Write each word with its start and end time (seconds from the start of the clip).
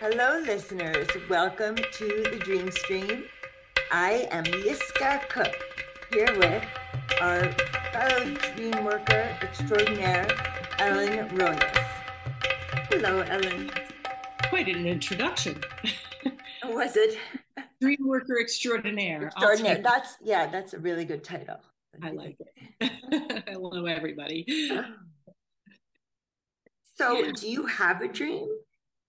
Hello, 0.00 0.38
listeners. 0.46 1.06
Welcome 1.28 1.76
to 1.76 2.24
the 2.30 2.38
Dream 2.38 2.70
Stream. 2.70 3.24
I 3.92 4.26
am 4.30 4.44
Yiskah 4.44 5.28
Koock 5.28 5.54
here 6.10 6.38
with 6.38 6.64
our 7.20 7.52
fellow 7.92 8.34
dream 8.56 8.82
worker 8.82 9.36
extraordinaire, 9.42 10.26
Ellen 10.78 11.28
Ronis. 11.36 11.76
Hello, 12.88 13.20
Ellen. 13.20 13.70
Quite 14.48 14.68
an 14.68 14.86
introduction. 14.86 15.62
Was 16.64 16.96
it? 16.96 17.18
Dream 17.82 17.98
worker 18.00 18.40
extraordinaire. 18.40 19.26
Extraordinaire. 19.26 19.82
That's 19.82 20.16
yeah, 20.22 20.46
that's 20.46 20.72
a 20.72 20.78
really 20.78 21.04
good 21.04 21.22
title. 21.22 21.60
I 22.02 22.12
like 22.12 22.38
it. 22.80 23.44
Hello, 23.48 23.84
everybody. 23.84 24.46
So, 26.96 27.18
yeah. 27.18 27.32
do 27.34 27.48
you 27.48 27.64
have 27.64 28.02
a 28.02 28.08
dream 28.08 28.46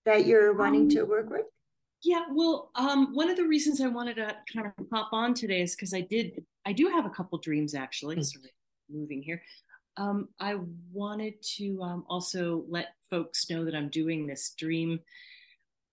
that 0.04 0.26
you're 0.26 0.54
wanting 0.54 0.82
um, 0.82 0.88
to 0.90 1.02
work 1.04 1.30
with? 1.30 1.46
Yeah, 2.02 2.24
well, 2.32 2.70
um, 2.74 3.14
one 3.14 3.30
of 3.30 3.36
the 3.36 3.46
reasons 3.46 3.80
I 3.80 3.86
wanted 3.86 4.16
to 4.16 4.34
kind 4.52 4.66
of 4.66 4.86
hop 4.92 5.12
on 5.12 5.34
today 5.34 5.62
is 5.62 5.76
because 5.76 5.94
I 5.94 6.00
did, 6.00 6.44
I 6.66 6.72
do 6.72 6.88
have 6.88 7.06
a 7.06 7.10
couple 7.10 7.38
dreams 7.38 7.74
actually. 7.74 8.16
Mm-hmm. 8.16 8.22
Sorry, 8.22 8.52
moving 8.90 9.22
here. 9.22 9.42
Um, 9.96 10.28
I 10.40 10.56
wanted 10.92 11.34
to 11.56 11.80
um, 11.82 12.04
also 12.08 12.64
let 12.68 12.94
folks 13.08 13.48
know 13.50 13.64
that 13.64 13.74
I'm 13.74 13.88
doing 13.88 14.26
this 14.26 14.54
dream 14.58 15.00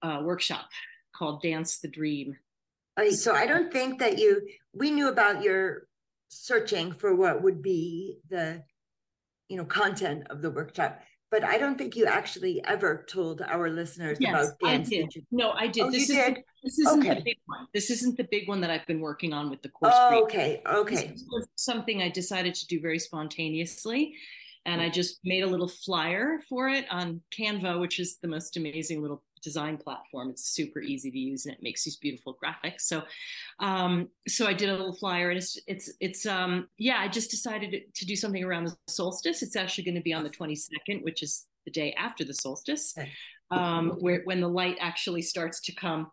uh, 0.01 0.21
workshop 0.23 0.69
called 1.13 1.41
Dance 1.41 1.79
the 1.79 1.89
Dream. 1.89 2.37
so 3.11 3.35
I 3.35 3.45
don't 3.45 3.71
think 3.71 3.99
that 3.99 4.17
you, 4.17 4.41
we 4.73 4.89
knew 4.89 5.09
about 5.09 5.43
your 5.43 5.87
searching 6.29 6.91
for 6.91 7.13
what 7.13 7.43
would 7.43 7.61
be 7.61 8.17
the, 8.29 8.63
you 9.49 9.57
know, 9.57 9.65
content 9.65 10.27
of 10.29 10.41
the 10.41 10.49
workshop 10.49 11.01
but 11.31 11.43
I 11.43 11.57
don't 11.57 11.77
think 11.77 11.95
you 11.95 12.05
actually 12.05 12.63
ever 12.65 13.05
told 13.07 13.41
our 13.41 13.69
listeners 13.69 14.17
yes, 14.19 14.31
about 14.31 14.59
dance. 14.59 14.88
I 14.88 14.89
did. 14.89 15.25
No, 15.31 15.52
I 15.52 15.67
did. 15.67 15.83
Oh, 15.83 15.91
this 15.91 16.09
you 16.09 16.19
is, 16.19 16.25
did? 16.25 16.44
This 16.63 16.80
isn't 16.80 16.99
okay. 16.99 17.16
the 17.16 17.22
big 17.22 17.38
one. 17.45 17.67
This 17.73 17.89
isn't 17.91 18.17
the 18.17 18.27
big 18.30 18.47
one 18.47 18.61
that 18.61 18.69
I've 18.69 18.85
been 18.88 18.99
working 18.99 19.33
on 19.33 19.50
with 19.50 19.61
the 19.61 19.69
course. 19.69 19.94
Oh, 19.95 20.23
okay, 20.23 20.61
okay. 20.67 21.16
something 21.55 22.02
I 22.02 22.09
decided 22.09 22.55
to 22.55 22.67
do 22.67 22.81
very 22.81 23.00
spontaneously. 23.00 24.16
And 24.66 24.81
I 24.81 24.89
mm. 24.89 24.94
just 24.94 25.19
made 25.23 25.44
a 25.44 25.47
little 25.47 25.69
flyer 25.69 26.39
for 26.50 26.67
it 26.69 26.85
on 26.91 27.22
Canva, 27.38 27.80
which 27.80 28.00
is 28.00 28.17
the 28.17 28.27
most 28.27 28.57
amazing 28.57 29.02
little 29.02 29.23
design 29.41 29.77
platform. 29.77 30.29
It's 30.29 30.49
super 30.49 30.81
easy 30.81 31.11
to 31.11 31.17
use 31.17 31.45
and 31.45 31.53
it 31.53 31.63
makes 31.63 31.83
these 31.83 31.97
beautiful 31.97 32.37
graphics. 32.43 32.81
So, 32.81 33.03
um, 33.59 34.09
so 34.27 34.47
I 34.47 34.53
did 34.53 34.69
a 34.69 34.73
little 34.73 34.95
flyer 34.95 35.29
and 35.29 35.37
it's, 35.37 35.57
it's, 35.67 35.91
it's, 35.99 36.25
um, 36.25 36.67
yeah, 36.77 36.97
I 36.99 37.07
just 37.07 37.31
decided 37.31 37.93
to 37.93 38.05
do 38.05 38.15
something 38.15 38.43
around 38.43 38.67
the 38.67 38.75
solstice. 38.87 39.41
It's 39.41 39.55
actually 39.55 39.85
going 39.85 39.95
to 39.95 40.01
be 40.01 40.13
on 40.13 40.23
the 40.23 40.29
22nd, 40.29 41.03
which 41.03 41.23
is 41.23 41.47
the 41.65 41.71
day 41.71 41.93
after 41.93 42.23
the 42.23 42.33
solstice, 42.33 42.95
um, 43.51 43.91
where, 43.99 44.21
when 44.25 44.41
the 44.41 44.47
light 44.47 44.77
actually 44.79 45.21
starts 45.21 45.59
to 45.61 45.73
come 45.73 46.11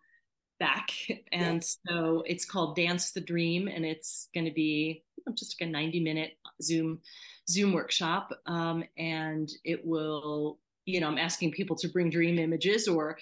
back. 0.58 0.91
And 1.32 1.62
so 1.62 2.22
it's 2.27 2.44
called 2.44 2.77
Dance 2.77 3.12
the 3.12 3.20
Dream 3.20 3.69
and 3.69 3.84
it's 3.84 4.28
going 4.34 4.47
to 4.47 4.52
be 4.52 5.04
just 5.34 5.60
like 5.60 5.69
a 5.69 5.70
90 5.70 6.00
minute 6.00 6.32
Zoom, 6.62 7.00
Zoom 7.48 7.72
workshop. 7.72 8.32
Um, 8.47 8.84
and 8.97 9.50
it 9.64 9.84
will 9.84 10.58
you 10.87 11.01
know 11.01 11.09
i'm 11.09 11.19
asking 11.19 11.51
people 11.51 11.77
to 11.77 11.89
bring 11.89 12.09
dream 12.09 12.39
images 12.39 12.89
or 12.89 13.19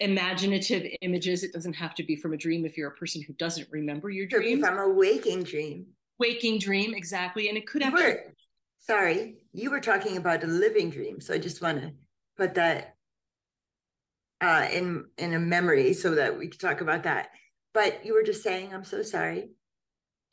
imaginative 0.00 0.86
images. 1.02 1.42
It 1.42 1.52
doesn't 1.52 1.74
have 1.74 1.94
to 1.96 2.02
be 2.02 2.16
from 2.16 2.32
a 2.32 2.36
dream 2.36 2.64
if 2.64 2.76
you're 2.76 2.90
a 2.90 2.94
person 2.94 3.22
who 3.22 3.32
doesn't 3.34 3.68
remember 3.70 4.10
your 4.10 4.26
dream 4.26 4.62
from 4.62 4.78
a 4.78 4.88
waking 4.88 5.44
dream. 5.44 5.86
Waking 6.18 6.58
dream 6.58 6.94
exactly. 6.94 7.48
And 7.48 7.58
it 7.58 7.66
could 7.66 7.82
actually 7.82 8.16
sorry 8.80 9.36
you 9.52 9.70
were 9.70 9.80
talking 9.80 10.16
about 10.16 10.44
a 10.44 10.46
living 10.46 10.90
dream. 10.90 11.20
So 11.20 11.34
i 11.34 11.38
just 11.38 11.62
want 11.62 11.80
to 11.80 11.92
put 12.36 12.54
that 12.54 12.96
uh, 14.40 14.66
in 14.70 15.06
in 15.16 15.34
a 15.34 15.38
memory 15.38 15.94
so 15.94 16.14
that 16.16 16.38
we 16.38 16.48
could 16.48 16.60
talk 16.60 16.80
about 16.80 17.04
that. 17.04 17.28
But 17.72 18.04
you 18.04 18.14
were 18.14 18.22
just 18.22 18.42
saying 18.42 18.72
i'm 18.72 18.84
so 18.84 19.02
sorry 19.02 19.48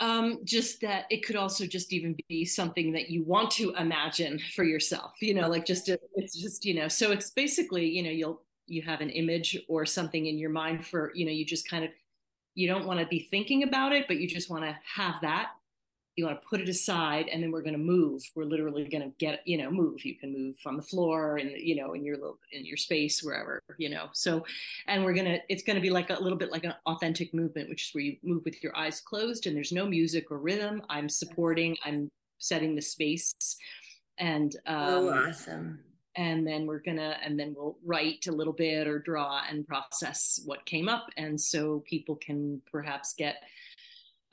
um, 0.02 0.40
just 0.44 0.82
that 0.82 1.06
it 1.12 1.24
could 1.24 1.36
also 1.36 1.66
just 1.66 1.94
even 1.94 2.16
be 2.28 2.44
something 2.44 2.92
that 2.92 3.10
you 3.10 3.24
want 3.24 3.52
to 3.52 3.74
imagine 3.76 4.40
for 4.56 4.64
yourself 4.64 5.14
you 5.22 5.34
know 5.34 5.48
like 5.48 5.66
just 5.66 5.88
a, 5.90 6.00
it's 6.16 6.36
just 6.36 6.66
you 6.66 6.74
know 6.74 6.88
so 6.88 7.12
it's 7.12 7.30
basically 7.30 7.88
you 7.88 8.04
know 8.04 8.10
you'll 8.10 8.42
you 8.68 8.82
have 8.82 9.00
an 9.02 9.12
image 9.12 9.58
or 9.70 9.86
something 9.86 10.26
in 10.26 10.38
your 10.40 10.50
mind 10.50 10.86
for 10.86 11.12
you 11.14 11.26
know 11.26 11.32
you 11.32 11.46
just 11.46 11.70
kind 11.70 11.86
of 11.86 11.92
you 12.56 12.68
don't 12.68 12.86
want 12.86 13.00
to 13.00 13.06
be 13.06 13.28
thinking 13.32 13.64
about 13.64 13.94
it 13.94 14.08
but 14.08 14.18
you 14.18 14.28
just 14.28 14.50
want 14.50 14.64
to 14.64 14.76
have 14.84 15.16
that 15.22 15.52
you 16.16 16.26
want 16.26 16.42
to 16.42 16.48
put 16.48 16.60
it 16.60 16.68
aside 16.68 17.30
and 17.32 17.42
then 17.42 17.52
we're 17.52 17.62
going 17.62 17.74
to 17.74 17.80
move. 17.80 18.22
We're 18.36 18.46
literally 18.46 18.84
going 18.86 19.04
to 19.04 19.14
get 19.18 19.42
you 19.46 19.58
know 19.58 19.72
move. 19.72 20.04
You 20.06 20.16
can 20.18 20.34
move 20.34 20.56
on 20.66 20.76
the 20.76 20.84
floor 20.84 21.38
and 21.38 21.52
you 21.52 21.76
know 21.76 21.94
in 21.94 22.04
your 22.04 22.16
little 22.16 22.40
in 22.52 22.66
your 22.66 22.78
space 22.78 23.22
wherever 23.24 23.62
you 23.78 23.90
know. 23.90 24.10
So 24.14 24.46
and 24.88 25.04
we're 25.04 25.14
going 25.14 25.26
to 25.26 25.40
it's 25.50 25.64
going 25.64 25.76
to 25.76 25.82
be 25.82 25.90
like 25.90 26.10
a 26.10 26.22
little 26.22 26.38
bit 26.38 26.52
like 26.52 26.64
an 26.64 26.76
authentic 26.86 27.34
movement 27.34 27.70
which 27.70 27.88
is 27.88 27.94
where 27.94 28.04
you 28.04 28.18
move 28.24 28.44
with 28.46 28.62
your 28.62 28.76
eyes 28.76 29.00
closed 29.00 29.48
and 29.48 29.56
there's 29.56 29.72
no 29.72 29.86
music 29.86 30.32
or 30.32 30.38
rhythm. 30.38 30.82
I'm 30.90 31.10
supporting 31.10 31.78
i'm 31.86 32.10
setting 32.42 32.76
the 32.76 32.82
space 32.82 33.36
and 34.18 34.56
um, 34.66 34.88
oh 34.90 35.10
awesome. 35.10 35.80
and 36.16 36.46
then 36.46 36.66
we're 36.66 36.80
gonna 36.80 37.18
and 37.24 37.40
then 37.40 37.54
we'll 37.56 37.78
write 37.86 38.28
a 38.28 38.32
little 38.32 38.54
bit 38.54 38.88
or 38.88 39.00
draw 39.00 39.42
and 39.50 39.68
process 39.68 40.42
what 40.46 40.66
came 40.66 40.90
up. 40.90 41.08
And 41.18 41.40
so 41.40 41.84
people 41.88 42.16
can 42.16 42.62
perhaps 42.72 43.14
get 43.18 43.38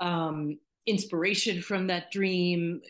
um 0.01 0.59
inspiration 0.89 1.61
from 1.61 1.87
that 1.87 2.11
dream, 2.11 2.81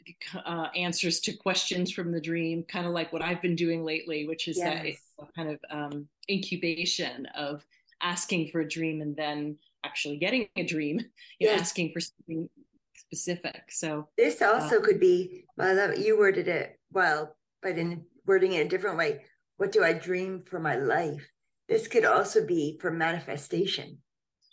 uh, 0.46 0.68
answers 0.76 1.18
to 1.20 1.32
questions 1.32 1.90
from 1.90 2.12
the 2.12 2.20
dream, 2.20 2.62
kind 2.62 2.86
of 2.86 2.92
like 2.92 3.12
what 3.12 3.22
I've 3.22 3.42
been 3.42 3.56
doing 3.56 3.84
lately, 3.84 4.26
which 4.26 4.46
is 4.46 4.56
yes. 4.56 4.96
that 5.18 5.34
kind 5.34 5.50
of 5.50 5.58
um, 5.70 6.08
incubation 6.30 7.26
of 7.34 7.66
asking 8.00 8.50
for 8.50 8.60
a 8.60 8.68
dream 8.68 9.02
and 9.02 9.16
then 9.16 9.58
actually 9.84 10.16
getting 10.16 10.48
a 10.56 10.64
dream, 10.64 11.00
you 11.40 11.48
yes. 11.48 11.56
know, 11.56 11.60
asking 11.60 11.92
for 11.92 12.00
something 12.00 12.48
specific. 12.94 13.62
So 13.68 14.08
this 14.16 14.40
also 14.42 14.78
uh, 14.78 14.84
could 14.84 15.00
be, 15.00 15.44
well, 15.56 15.98
you 15.98 16.16
worded 16.16 16.46
it 16.46 16.78
well, 16.92 17.36
but 17.62 17.78
in 17.78 18.04
wording 18.26 18.52
it 18.52 18.66
a 18.66 18.68
different 18.68 18.96
way, 18.96 19.24
what 19.56 19.72
do 19.72 19.82
I 19.82 19.92
dream 19.92 20.44
for 20.46 20.60
my 20.60 20.76
life? 20.76 21.28
This 21.68 21.88
could 21.88 22.04
also 22.04 22.46
be 22.46 22.78
for 22.80 22.92
manifestation. 22.92 23.98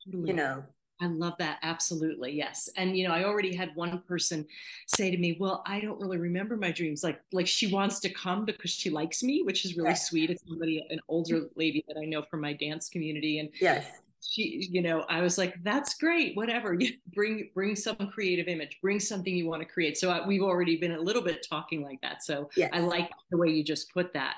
Totally. 0.03 0.29
You 0.29 0.33
know, 0.33 0.63
I 1.01 1.07
love 1.07 1.33
that. 1.39 1.59
Absolutely. 1.61 2.31
Yes. 2.31 2.69
And 2.77 2.97
you 2.97 3.07
know, 3.07 3.13
I 3.13 3.25
already 3.25 3.53
had 3.53 3.75
one 3.75 4.01
person 4.07 4.45
say 4.87 5.11
to 5.11 5.17
me, 5.17 5.35
"Well, 5.39 5.61
I 5.65 5.79
don't 5.81 5.99
really 5.99 6.17
remember 6.17 6.55
my 6.55 6.71
dreams. 6.71 7.03
Like 7.03 7.21
like 7.33 7.47
she 7.47 7.67
wants 7.67 7.99
to 8.01 8.09
come 8.09 8.45
because 8.45 8.71
she 8.71 8.89
likes 8.89 9.21
me, 9.21 9.43
which 9.43 9.65
is 9.65 9.75
really 9.75 9.89
yes. 9.89 10.09
sweet. 10.09 10.29
It's 10.29 10.43
somebody 10.47 10.85
an 10.89 10.99
older 11.09 11.49
lady 11.55 11.83
that 11.87 11.97
I 12.01 12.05
know 12.05 12.21
from 12.21 12.41
my 12.41 12.53
dance 12.53 12.89
community 12.89 13.39
and 13.39 13.49
Yes. 13.59 13.85
She, 14.27 14.67
you 14.71 14.81
know, 14.81 15.05
I 15.07 15.21
was 15.21 15.37
like, 15.37 15.61
"That's 15.63 15.95
great. 15.95 16.35
Whatever. 16.35 16.79
Bring 17.13 17.49
bring 17.53 17.75
some 17.75 17.97
creative 18.11 18.47
image. 18.47 18.79
Bring 18.81 18.99
something 18.99 19.35
you 19.35 19.47
want 19.47 19.61
to 19.61 19.67
create." 19.67 19.97
So 19.97 20.09
I, 20.09 20.25
we've 20.25 20.41
already 20.41 20.77
been 20.77 20.93
a 20.93 20.99
little 20.99 21.21
bit 21.21 21.45
talking 21.47 21.83
like 21.83 22.01
that. 22.01 22.23
So 22.23 22.49
yes. 22.55 22.71
I 22.73 22.79
like 22.79 23.11
the 23.29 23.37
way 23.37 23.49
you 23.49 23.63
just 23.63 23.93
put 23.93 24.13
that. 24.13 24.35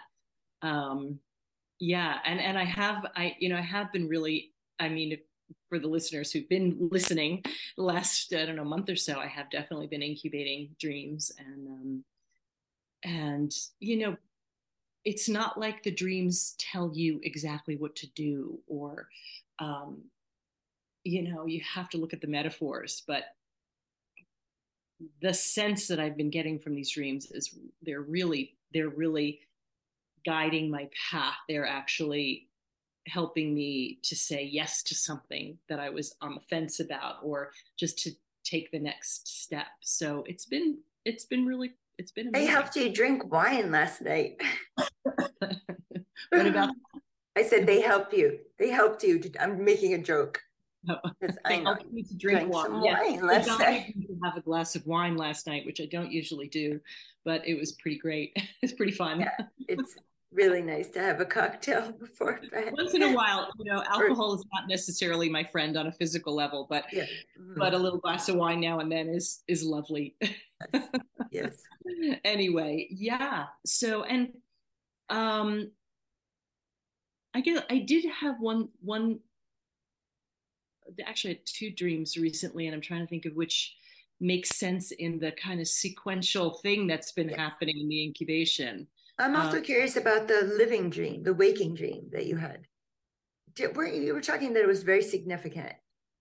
Um 0.62 1.20
yeah, 1.80 2.18
and 2.26 2.40
and 2.40 2.58
I 2.58 2.66
have 2.66 3.06
I 3.16 3.36
you 3.40 3.48
know, 3.50 3.58
I 3.58 3.62
have 3.62 3.94
been 3.94 4.08
really 4.10 4.54
I 4.80 4.90
mean, 4.90 5.18
for 5.70 5.80
the 5.80 5.88
listeners 5.88 6.32
who've 6.32 6.50
been 6.50 6.90
listening 6.92 7.44
the 7.76 7.84
last 7.84 8.34
I 8.34 8.46
don't 8.46 8.56
know 8.56 8.64
month 8.64 8.90
or 8.90 8.96
so, 8.96 9.20
I 9.20 9.28
have 9.28 9.50
definitely 9.50 9.88
been 9.88 10.02
incubating 10.02 10.76
dreams 10.80 11.32
and 11.38 11.68
um, 11.68 12.04
and 13.04 13.54
you 13.80 13.98
know 13.98 14.18
it's 15.06 15.30
not 15.30 15.60
like 15.60 15.84
the 15.84 15.92
dreams 15.92 16.56
tell 16.58 16.92
you 16.94 17.20
exactly 17.24 17.76
what 17.76 17.96
to 17.98 18.08
do 18.08 18.60
or 18.68 19.08
um, 19.60 20.02
you 21.04 21.22
know 21.22 21.46
you 21.46 21.62
have 21.62 21.90
to 21.90 21.98
look 21.98 22.14
at 22.14 22.22
the 22.22 22.28
metaphors 22.28 23.04
but 23.08 23.24
the 25.22 25.34
sense 25.34 25.88
that 25.88 26.00
i've 26.00 26.18
been 26.18 26.32
getting 26.32 26.58
from 26.58 26.74
these 26.74 26.90
dreams 26.90 27.30
is 27.32 27.56
they're 27.84 28.02
really 28.02 28.58
they're 28.74 28.90
really 28.90 29.40
guiding 30.28 30.70
my 30.70 30.90
path. 31.10 31.38
They're 31.48 31.66
actually 31.66 32.47
helping 33.08 33.54
me 33.54 34.00
to 34.04 34.16
say 34.16 34.44
yes 34.44 34.84
to 34.84 34.96
something 34.96 35.58
that 35.70 35.80
I 35.80 35.90
was 35.90 36.16
on 36.22 36.36
the 36.36 36.42
fence 36.50 36.80
about 36.80 37.18
or 37.24 37.52
just 37.78 37.98
to 38.00 38.12
take 38.44 38.72
the 38.72 38.80
next 38.80 39.44
step. 39.44 39.68
So 39.82 40.24
it's 40.28 40.46
been 40.46 40.80
it's 41.06 41.26
been 41.26 41.46
really 41.46 41.74
it's 41.98 42.12
been 42.12 42.28
amazing. 42.28 42.48
I 42.48 42.52
helped 42.52 42.76
you 42.76 42.94
drink 42.94 43.32
wine 43.32 43.72
last 43.72 44.02
night. 44.02 44.42
what 44.76 46.46
about 46.46 46.70
I 47.38 47.44
said 47.44 47.68
they 47.68 47.82
help 47.82 48.14
you. 48.14 48.40
They 48.58 48.70
helped 48.70 49.04
you. 49.04 49.20
To, 49.20 49.42
I'm 49.44 49.64
making 49.64 49.94
a 49.94 50.00
joke. 50.00 50.42
Oh, 50.90 50.96
I 51.46 51.54
helped 51.54 51.92
me 51.92 52.02
to 52.04 52.16
drink 52.16 52.52
wine. 52.52 52.82
wine 52.82 53.26
last 53.26 53.48
night. 53.60 53.94
have 54.24 54.38
a 54.38 54.42
glass 54.42 54.76
of 54.76 54.86
wine 54.88 55.18
last 55.18 55.46
night, 55.46 55.66
which 55.66 55.80
I 55.80 55.86
don't 55.86 56.12
usually 56.12 56.48
do, 56.48 56.80
but 57.26 57.48
it 57.48 57.56
was 57.56 57.74
pretty 57.74 58.00
great. 58.00 58.36
it's 58.62 58.74
pretty 58.74 58.92
fun. 58.92 59.20
Yeah, 59.20 59.38
it's 59.68 59.96
really 60.38 60.62
nice 60.62 60.88
to 60.90 61.00
have 61.02 61.20
a 61.20 61.26
cocktail 61.26 61.92
before 62.00 62.40
bed. 62.52 62.74
Once 62.78 62.94
in 62.94 63.02
a 63.02 63.12
while, 63.14 63.50
you 63.58 63.70
know, 63.70 63.84
alcohol 63.90 64.36
is 64.36 64.46
not 64.54 64.70
necessarily 64.70 65.28
my 65.28 65.44
friend 65.44 65.76
on 65.76 65.88
a 65.88 65.92
physical 65.92 66.34
level, 66.34 66.68
but 66.70 66.86
yeah. 66.94 67.04
mm-hmm. 67.04 67.56
but 67.58 67.74
a 67.74 67.78
little 67.78 68.00
glass 68.00 68.30
of 68.30 68.36
wine 68.36 68.62
now 68.62 68.80
and 68.80 68.92
then 68.92 69.10
is 69.10 69.42
is 69.48 69.64
lovely. 69.64 70.16
yes. 70.72 70.88
yes. 71.32 71.64
anyway, 72.24 72.88
yeah. 72.92 73.46
So 73.66 74.04
and 74.04 74.30
um 75.10 75.72
I 77.34 77.42
guess 77.42 77.64
I 77.70 77.80
did 77.80 78.06
have 78.22 78.40
one 78.40 78.70
one 78.80 79.20
actually 81.06 81.32
I 81.32 81.38
had 81.38 81.46
two 81.46 81.72
dreams 81.72 82.16
recently 82.16 82.68
and 82.68 82.76
I'm 82.76 82.82
trying 82.82 83.02
to 83.02 83.08
think 83.08 83.26
of 83.26 83.36
which 83.36 83.76
makes 84.20 84.56
sense 84.56 84.92
in 84.92 85.20
the 85.20 85.32
kind 85.32 85.60
of 85.60 85.68
sequential 85.68 86.56
thing 86.64 86.88
that's 86.88 87.12
been 87.12 87.30
yes. 87.30 87.38
happening 87.38 87.80
in 87.80 87.88
the 87.88 88.04
incubation. 88.04 88.88
I'm 89.20 89.36
also 89.36 89.58
um, 89.58 89.64
curious 89.64 89.98
about 89.98 90.28
the 90.28 90.54
living 90.58 90.90
dream, 90.90 91.24
the 91.24 91.34
waking 91.34 91.76
dream 91.76 92.10
that 92.12 92.26
you 92.26 92.36
had. 92.36 92.68
Did, 93.56 93.76
were 93.76 93.88
you 93.88 94.14
were 94.14 94.22
talking 94.22 94.54
that 94.54 94.64
it 94.64 94.68
was 94.68 94.84
very 94.84 95.02
significant, 95.02 95.74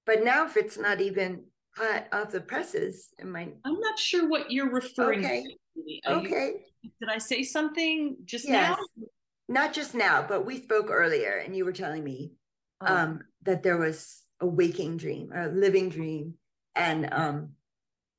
but 0.07 0.25
now 0.25 0.47
if 0.47 0.57
it's 0.57 0.79
not 0.79 1.01
even 1.01 1.45
hot 1.77 2.07
off 2.13 2.31
the 2.31 2.41
presses, 2.41 3.11
am 3.21 3.37
I? 3.37 3.49
I'm 3.65 3.81
not 3.81 3.99
sure 3.99 4.29
what 4.29 4.51
you're 4.51 4.71
referring 4.71 5.25
okay. 5.25 5.45
to. 5.77 6.13
okay. 6.13 6.53
You, 6.81 6.91
did 7.01 7.11
I 7.11 7.19
say 7.19 7.43
something 7.43 8.17
just 8.25 8.49
yes. 8.49 8.79
now? 8.79 9.05
Not 9.49 9.75
just 9.75 9.95
now, 9.95 10.25
but 10.27 10.47
we 10.47 10.63
spoke 10.63 10.91
earlier, 10.91 11.43
and 11.45 11.55
you 11.55 11.65
were 11.65 11.73
telling 11.73 12.03
me 12.03 12.33
oh. 12.81 12.95
um, 12.95 13.21
that 13.43 13.63
there 13.63 13.77
was 13.77 14.23
a 14.41 14.47
waking 14.47 14.97
dream, 14.97 15.31
a 15.35 15.49
living 15.49 15.91
dream, 15.91 16.35
and 16.75 17.13
um, 17.13 17.51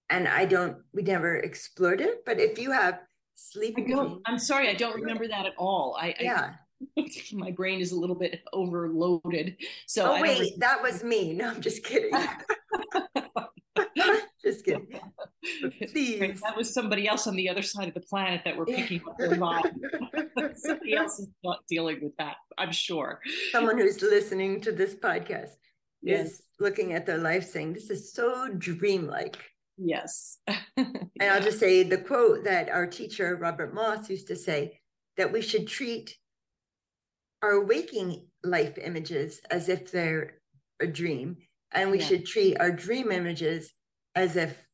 and 0.09 0.27
I 0.27 0.45
don't. 0.45 0.77
We 0.93 1.01
never 1.01 1.35
explored 1.35 2.01
it, 2.01 2.23
but 2.25 2.39
if 2.39 2.59
you 2.59 2.71
have 2.71 2.99
sleeping, 3.37 3.85
dreams, 3.85 4.19
I'm 4.25 4.39
sorry, 4.39 4.67
I 4.69 4.73
don't 4.73 4.95
remember 4.95 5.27
that 5.27 5.45
at 5.45 5.53
all. 5.57 5.95
I 5.99 6.15
yeah. 6.19 6.53
I, 6.97 7.07
my 7.33 7.51
brain 7.51 7.79
is 7.79 7.91
a 7.91 7.99
little 7.99 8.15
bit 8.15 8.41
overloaded. 8.51 9.57
So 9.85 10.15
oh 10.15 10.21
wait, 10.21 10.59
that 10.59 10.81
was 10.81 11.03
me. 11.03 11.33
No, 11.33 11.49
I'm 11.49 11.61
just 11.61 11.83
kidding. 11.83 12.11
just 14.43 14.65
kidding. 14.65 14.87
Please. 15.91 16.41
That 16.41 16.57
was 16.57 16.73
somebody 16.73 17.07
else 17.07 17.27
on 17.27 17.35
the 17.35 17.47
other 17.49 17.61
side 17.61 17.87
of 17.87 17.93
the 17.93 18.01
planet 18.01 18.41
that 18.43 18.57
we're 18.57 18.65
picking 18.65 19.01
up 19.07 19.17
their 19.17 19.29
vibe. 19.31 19.71
somebody 20.55 20.95
else 20.95 21.19
is 21.19 21.29
not 21.43 21.59
dealing 21.67 21.99
with 22.01 22.15
that, 22.17 22.35
I'm 22.57 22.71
sure. 22.71 23.19
Someone 23.51 23.77
who's 23.77 24.01
listening 24.01 24.61
to 24.61 24.71
this 24.71 24.95
podcast 24.95 25.51
yes. 26.01 26.27
is 26.27 26.43
looking 26.59 26.93
at 26.93 27.05
their 27.05 27.17
life 27.17 27.47
saying, 27.47 27.73
This 27.73 27.89
is 27.89 28.13
so 28.13 28.49
dreamlike. 28.49 29.37
Yes. 29.77 30.39
and 30.77 31.09
I'll 31.21 31.41
just 31.41 31.59
say 31.59 31.83
the 31.83 31.97
quote 31.97 32.43
that 32.45 32.69
our 32.69 32.87
teacher, 32.87 33.35
Robert 33.35 33.73
Moss, 33.73 34.09
used 34.09 34.27
to 34.27 34.35
say 34.35 34.79
that 35.17 35.31
we 35.31 35.41
should 35.41 35.67
treat 35.67 36.17
our 37.41 37.63
waking 37.63 38.27
life 38.43 38.77
images 38.77 39.39
as 39.51 39.69
if 39.69 39.91
they're 39.91 40.35
a 40.79 40.87
dream, 40.87 41.37
and 41.71 41.91
we 41.91 41.99
yeah. 41.99 42.05
should 42.05 42.25
treat 42.25 42.59
our 42.59 42.71
dream 42.71 43.11
images 43.11 43.71
as 44.15 44.35
if 44.35 44.67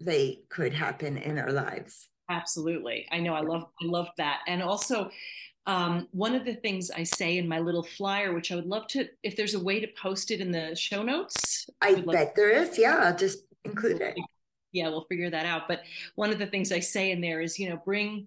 they 0.00 0.40
could 0.50 0.72
happen 0.72 1.16
in 1.16 1.38
our 1.38 1.52
lives. 1.52 2.08
Absolutely. 2.30 3.06
I 3.12 3.20
know 3.20 3.34
I 3.34 3.40
love 3.40 3.64
I 3.80 3.86
love 3.86 4.08
that. 4.16 4.40
And 4.46 4.62
also 4.62 5.10
um, 5.66 6.08
one 6.12 6.34
of 6.34 6.44
the 6.44 6.54
things 6.54 6.90
I 6.90 7.04
say 7.04 7.38
in 7.38 7.48
my 7.48 7.58
little 7.58 7.82
flyer, 7.82 8.34
which 8.34 8.52
I 8.52 8.56
would 8.56 8.66
love 8.66 8.86
to, 8.88 9.08
if 9.22 9.36
there's 9.36 9.54
a 9.54 9.62
way 9.62 9.80
to 9.80 9.86
post 10.00 10.30
it 10.30 10.40
in 10.40 10.50
the 10.50 10.76
show 10.76 11.02
notes. 11.02 11.68
I, 11.80 11.90
I 11.90 12.00
bet 12.00 12.34
there 12.36 12.50
is. 12.50 12.78
Yeah, 12.78 12.98
I'll 12.98 13.16
just 13.16 13.40
include 13.64 14.00
it. 14.02 14.16
Yeah, 14.72 14.88
we'll 14.88 15.04
figure 15.04 15.30
that 15.30 15.46
out. 15.46 15.62
But 15.68 15.82
one 16.16 16.30
of 16.30 16.38
the 16.38 16.46
things 16.46 16.72
I 16.72 16.80
say 16.80 17.12
in 17.12 17.20
there 17.20 17.40
is, 17.40 17.58
you 17.58 17.70
know, 17.70 17.80
bring, 17.82 18.26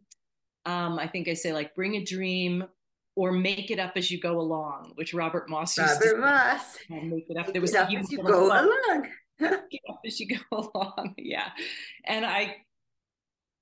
um, 0.66 0.98
I 0.98 1.07
think 1.07 1.28
I 1.28 1.34
say 1.34 1.54
like 1.54 1.75
bring 1.75 1.95
a 1.95 2.04
dream 2.04 2.63
or 3.16 3.31
make 3.31 3.69
it 3.69 3.80
up 3.80 3.94
as 3.95 4.10
you 4.10 4.19
go 4.19 4.39
along, 4.39 4.94
which 4.95 5.13
Robert 5.13 5.50
Moss 5.50 5.78
used 5.78 5.89
Robert 5.89 6.16
to 6.16 6.22
Moss. 6.22 6.78
Make 6.89 7.30
it 7.30 7.38
up. 7.38 7.51
There 7.51 7.62
was 7.62 7.74
it 7.74 7.80
up 7.80 7.92
as 7.92 8.12
you 8.12 8.24
go 8.24 8.48
along. 8.48 9.07
get 9.39 9.81
up 9.89 10.00
as 10.06 10.19
you 10.19 10.28
go 10.28 10.72
along. 10.74 11.16
Yeah. 11.18 11.50
And 12.06 12.25
I 12.25 12.57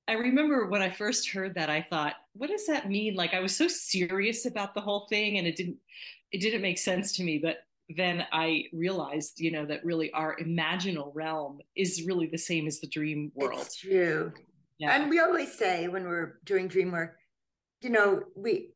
I 0.08 0.14
remember 0.14 0.68
when 0.68 0.82
I 0.82 0.90
first 0.90 1.30
heard 1.30 1.56
that, 1.56 1.70
I 1.70 1.82
thought, 1.82 2.14
what 2.34 2.50
does 2.50 2.68
that 2.68 2.90
mean? 2.90 3.16
Like 3.16 3.34
I 3.34 3.40
was 3.40 3.56
so 3.56 3.68
serious 3.68 4.46
about 4.46 4.74
the 4.74 4.82
whole 4.82 5.08
thing 5.10 5.38
and 5.38 5.48
it 5.48 5.56
didn't 5.56 5.78
it 6.32 6.42
didn't 6.42 6.62
make 6.62 6.78
sense 6.78 7.16
to 7.18 7.24
me. 7.24 7.40
But 7.40 7.58
then 7.90 8.26
I 8.32 8.66
realized, 8.74 9.40
you 9.40 9.52
know, 9.52 9.66
that 9.66 9.86
really 9.86 10.12
our 10.12 10.36
imaginal 10.38 11.12
realm 11.14 11.60
is 11.76 12.04
really 12.06 12.28
the 12.28 12.38
same 12.38 12.68
as 12.68 12.80
the 12.80 12.88
dream 12.88 13.32
world. 13.36 13.62
It's 13.62 13.78
true. 13.78 14.32
Yeah. 14.78 14.96
And 14.96 15.10
we 15.10 15.20
always 15.20 15.58
say 15.58 15.88
when 15.88 16.04
we're 16.04 16.40
doing 16.44 16.68
dream 16.68 16.92
work, 16.92 17.18
you 17.82 17.90
know, 17.90 18.24
we 18.36 18.72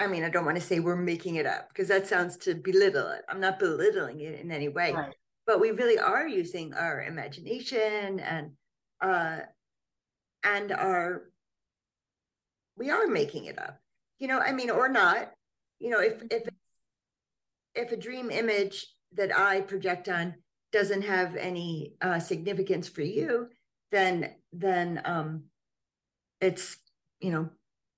I 0.00 0.06
mean, 0.06 0.22
I 0.22 0.28
don't 0.28 0.44
want 0.44 0.56
to 0.56 0.62
say 0.62 0.78
we're 0.78 0.94
making 0.94 1.36
it 1.36 1.46
up 1.46 1.70
because 1.70 1.88
that 1.88 2.06
sounds 2.06 2.36
to 2.38 2.54
belittle 2.54 3.08
it. 3.08 3.22
I'm 3.28 3.40
not 3.40 3.58
belittling 3.58 4.20
it 4.20 4.38
in 4.40 4.52
any 4.52 4.68
way, 4.68 4.92
right. 4.92 5.12
but 5.44 5.60
we 5.60 5.72
really 5.72 5.98
are 5.98 6.28
using 6.28 6.72
our 6.72 7.02
imagination 7.02 8.20
and 8.20 8.52
uh, 9.00 9.40
and 10.44 10.72
are 10.72 11.24
we 12.76 12.90
are 12.90 13.06
making 13.06 13.46
it 13.46 13.58
up. 13.58 13.80
You 14.18 14.28
know, 14.28 14.38
I 14.38 14.52
mean, 14.52 14.70
or 14.70 14.88
not. 14.88 15.32
You 15.80 15.90
know, 15.90 16.00
if 16.00 16.22
if 16.30 16.48
if 17.74 17.92
a 17.92 17.96
dream 17.96 18.30
image 18.30 18.86
that 19.14 19.36
I 19.36 19.60
project 19.60 20.08
on 20.08 20.34
doesn't 20.72 21.02
have 21.02 21.36
any 21.36 21.94
uh, 22.00 22.18
significance 22.18 22.88
for 22.88 23.02
you, 23.02 23.48
then 23.90 24.34
then 24.52 25.02
um, 25.04 25.44
it's 26.40 26.78
you 27.20 27.30
know 27.30 27.50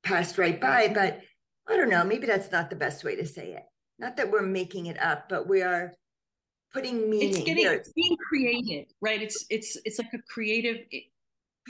passed 0.02 0.38
right 0.38 0.60
by. 0.60 0.88
But 0.88 1.20
I 1.68 1.76
don't 1.76 1.90
know, 1.90 2.04
maybe 2.04 2.26
that's 2.26 2.50
not 2.50 2.70
the 2.70 2.76
best 2.76 3.04
way 3.04 3.16
to 3.16 3.26
say 3.26 3.52
it. 3.52 3.64
Not 3.98 4.16
that 4.16 4.30
we're 4.30 4.42
making 4.42 4.86
it 4.86 5.00
up, 5.00 5.28
but 5.28 5.48
we 5.48 5.62
are 5.62 5.92
putting 6.72 7.08
meaning. 7.10 7.30
It's 7.30 7.38
getting 7.38 7.66
it's 7.66 7.92
being 7.92 8.16
created, 8.28 8.86
right? 9.00 9.22
It's 9.22 9.44
it's 9.50 9.76
it's 9.84 9.98
like 9.98 10.12
a 10.14 10.22
creative 10.28 10.78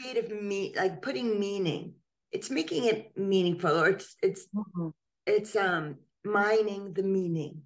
creative 0.01 0.31
me 0.31 0.73
like 0.77 1.03
putting 1.03 1.39
meaning. 1.39 1.95
It's 2.33 2.51
making 2.51 2.85
it 2.85 3.17
meaningful 3.17 3.81
or 3.81 3.89
it's 3.89 4.17
it's 4.23 4.47
mm-hmm. 4.55 4.89
it's 5.27 5.57
um 5.57 5.97
mining 6.25 6.93
the 6.93 7.03
meaning. 7.03 7.63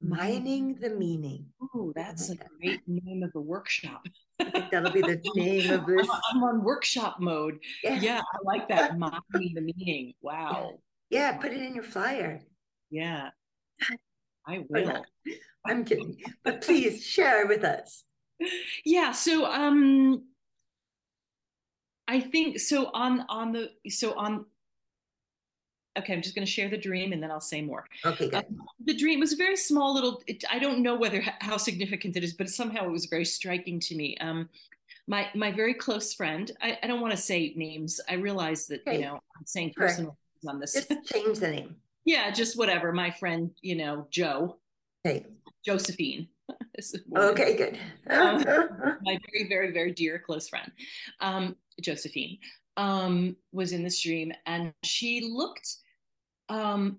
Mining 0.00 0.76
the 0.80 0.90
meaning. 0.90 1.46
Oh, 1.60 1.92
that's 1.94 2.28
like 2.28 2.40
a 2.40 2.48
great 2.60 2.80
name 2.86 3.24
of 3.24 3.32
the 3.32 3.40
workshop. 3.40 4.06
I 4.38 4.44
think 4.50 4.70
that'll 4.70 4.92
be 4.92 5.00
the 5.00 5.20
name 5.34 5.70
of 5.72 5.86
this. 5.86 6.08
I'm 6.30 6.42
on 6.44 6.62
workshop 6.62 7.16
mode. 7.18 7.58
Yeah, 7.82 8.00
yeah 8.00 8.20
I 8.20 8.38
like 8.44 8.68
that. 8.68 8.96
Mining 8.96 9.54
the 9.54 9.60
meaning. 9.60 10.14
Wow. 10.22 10.78
Yeah, 11.10 11.36
put 11.38 11.52
it 11.52 11.62
in 11.62 11.74
your 11.74 11.84
flyer. 11.84 12.40
Yeah, 12.90 13.30
I 14.46 14.64
will. 14.68 15.04
I'm 15.66 15.84
kidding, 15.84 16.16
but 16.44 16.62
please 16.62 17.04
share 17.04 17.46
with 17.46 17.64
us. 17.64 18.04
Yeah, 18.84 19.10
so 19.12 19.46
um, 19.46 20.22
I 22.08 22.20
think 22.20 22.58
so 22.58 22.90
on 22.94 23.24
on 23.28 23.52
the 23.52 23.70
so 23.90 24.14
on. 24.14 24.46
Okay, 25.98 26.12
I'm 26.12 26.22
just 26.22 26.34
going 26.34 26.46
to 26.46 26.50
share 26.50 26.68
the 26.68 26.78
dream 26.78 27.12
and 27.12 27.22
then 27.22 27.30
I'll 27.30 27.40
say 27.40 27.60
more. 27.60 27.84
Okay, 28.04 28.28
good. 28.28 28.44
Um, 28.46 28.62
the 28.84 28.94
dream 28.94 29.20
was 29.20 29.32
a 29.32 29.36
very 29.36 29.56
small 29.56 29.92
little. 29.94 30.22
It, 30.26 30.44
I 30.50 30.58
don't 30.58 30.80
know 30.80 30.96
whether 30.96 31.22
how 31.40 31.56
significant 31.56 32.16
it 32.16 32.24
is, 32.24 32.34
but 32.34 32.48
somehow 32.48 32.86
it 32.86 32.92
was 32.92 33.06
very 33.06 33.24
striking 33.24 33.78
to 33.80 33.94
me. 33.94 34.16
Um, 34.18 34.48
my 35.06 35.28
my 35.34 35.52
very 35.52 35.74
close 35.74 36.14
friend. 36.14 36.50
I, 36.62 36.78
I 36.82 36.86
don't 36.86 37.00
want 37.00 37.12
to 37.12 37.16
say 37.16 37.52
names. 37.56 38.00
I 38.08 38.14
realize 38.14 38.66
that 38.68 38.80
okay. 38.86 38.96
you 38.96 39.04
know 39.04 39.14
I'm 39.14 39.46
saying 39.46 39.74
personal 39.76 40.16
on 40.46 40.60
this. 40.60 40.74
Just 40.74 40.92
change 41.12 41.40
the 41.40 41.50
name. 41.50 41.76
yeah, 42.04 42.30
just 42.30 42.56
whatever. 42.56 42.92
My 42.92 43.10
friend, 43.10 43.50
you 43.60 43.76
know, 43.76 44.06
Joe. 44.10 44.56
Hey. 45.04 45.26
Josephine. 45.64 46.28
okay, 47.16 47.56
good. 47.56 47.78
um, 48.10 48.38
my 49.02 49.18
very, 49.30 49.48
very, 49.48 49.72
very 49.72 49.92
dear 49.92 50.18
close 50.18 50.48
friend, 50.48 50.70
um, 51.20 51.56
Josephine, 51.80 52.38
um, 52.76 53.36
was 53.52 53.72
in 53.72 53.82
this 53.82 54.00
dream, 54.00 54.32
and 54.46 54.72
she 54.82 55.30
looked. 55.32 55.76
Um, 56.48 56.98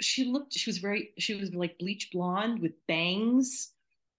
she 0.00 0.24
looked. 0.24 0.52
She 0.52 0.68
was 0.68 0.78
very. 0.78 1.10
She 1.18 1.34
was 1.34 1.54
like 1.54 1.78
bleach 1.78 2.10
blonde 2.12 2.60
with 2.60 2.72
bangs, 2.86 3.72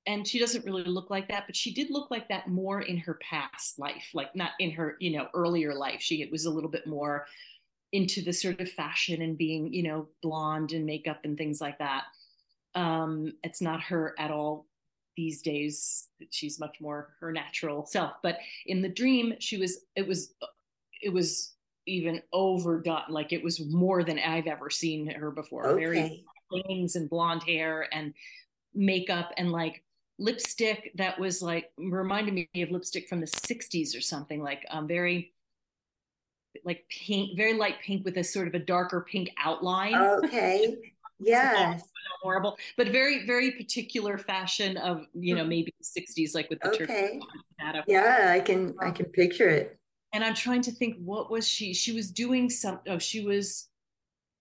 and 0.08 0.28
she 0.28 0.40
doesn't 0.40 0.66
really 0.66 0.84
look 0.84 1.10
like 1.10 1.28
that, 1.30 1.46
but 1.48 1.56
she 1.56 1.74
did 1.74 1.90
look 1.90 2.12
like 2.12 2.28
that 2.30 2.48
more 2.48 2.82
in 2.82 2.98
her 2.98 3.20
past 3.22 3.80
life, 3.80 4.10
like 4.14 4.36
not 4.36 4.52
in 4.60 4.72
her, 4.72 4.98
you 5.00 5.18
know, 5.18 5.28
earlier 5.34 5.74
life. 5.74 6.02
She 6.02 6.22
it 6.22 6.32
was 6.32 6.46
a 6.46 6.52
little 6.52 6.70
bit 6.70 6.88
more 6.88 7.26
into 7.92 8.22
the 8.22 8.34
sort 8.34 8.60
of 8.60 8.70
fashion 8.72 9.22
and 9.22 9.38
being, 9.38 9.74
you 9.74 9.84
know, 9.84 10.08
blonde 10.22 10.74
and 10.74 10.86
makeup 10.86 11.20
and 11.24 11.38
things 11.38 11.62
like 11.62 11.80
that. 11.80 12.04
Um, 12.76 13.34
it's 13.44 13.62
not 13.62 13.82
her 13.84 14.14
at 14.20 14.32
all 14.32 14.66
these 15.16 15.42
days. 15.42 16.08
She's 16.30 16.60
much 16.60 16.82
more 16.82 17.16
her 17.20 17.32
natural 17.32 17.86
self. 17.86 18.14
But 18.24 18.40
in 18.66 18.82
the 18.82 18.90
dream, 18.90 19.34
she 19.40 19.58
was, 19.58 19.80
it 19.96 20.08
was, 20.08 20.34
it 21.02 21.10
was 21.10 21.54
even 21.86 22.22
overdone. 22.34 23.04
Like 23.10 23.34
it 23.34 23.44
was 23.44 23.64
more 23.66 24.04
than 24.04 24.20
I've 24.20 24.48
ever 24.48 24.70
seen 24.70 25.10
her 25.12 25.32
before. 25.32 25.68
Okay. 25.68 25.80
Very 25.80 26.26
bangs 26.68 26.96
and 26.96 27.10
blonde 27.10 27.44
hair 27.44 27.88
and 27.92 28.14
makeup 28.74 29.32
and 29.38 29.52
like 29.52 29.84
lipstick 30.20 30.92
that 30.96 31.20
was 31.20 31.42
like 31.42 31.72
reminded 31.78 32.34
me 32.34 32.48
of 32.62 32.72
lipstick 32.72 33.08
from 33.08 33.20
the 33.20 33.26
60s 33.28 33.98
or 33.98 34.02
something 34.02 34.42
like 34.42 34.66
um, 34.70 34.88
very 34.88 35.34
like 36.64 36.86
pink, 36.90 37.36
very 37.36 37.54
light 37.54 37.76
pink 37.84 38.06
with 38.06 38.18
a 38.18 38.24
sort 38.24 38.48
of 38.48 38.54
a 38.54 38.60
darker 38.60 39.06
pink 39.10 39.30
outline. 39.38 39.96
Okay. 39.96 40.94
Yes. 41.20 41.84
horrible, 42.22 42.58
but 42.78 42.90
very, 42.90 43.26
very 43.26 43.52
particular 43.52 44.18
fashion 44.18 44.78
of, 44.78 45.06
you 45.14 45.36
know, 45.36 45.46
maybe 45.46 45.74
the 45.80 46.02
60s, 46.02 46.36
like 46.36 46.50
with 46.50 46.60
the 46.62 46.70
okay. 46.70 47.20
Yeah, 47.88 48.32
I 48.32 48.40
can 48.40 48.76
I 48.80 48.92
can 48.92 49.06
picture 49.06 49.50
it. 49.50 49.78
And 50.14 50.24
I'm 50.24 50.34
trying 50.34 50.62
to 50.64 50.72
think 50.72 50.96
what 50.98 51.30
was 51.30 51.48
she? 51.48 51.74
She 51.74 51.92
was 51.92 52.12
doing 52.12 52.50
some 52.50 52.80
oh, 52.88 53.00
she 53.00 53.22
was 53.22 53.70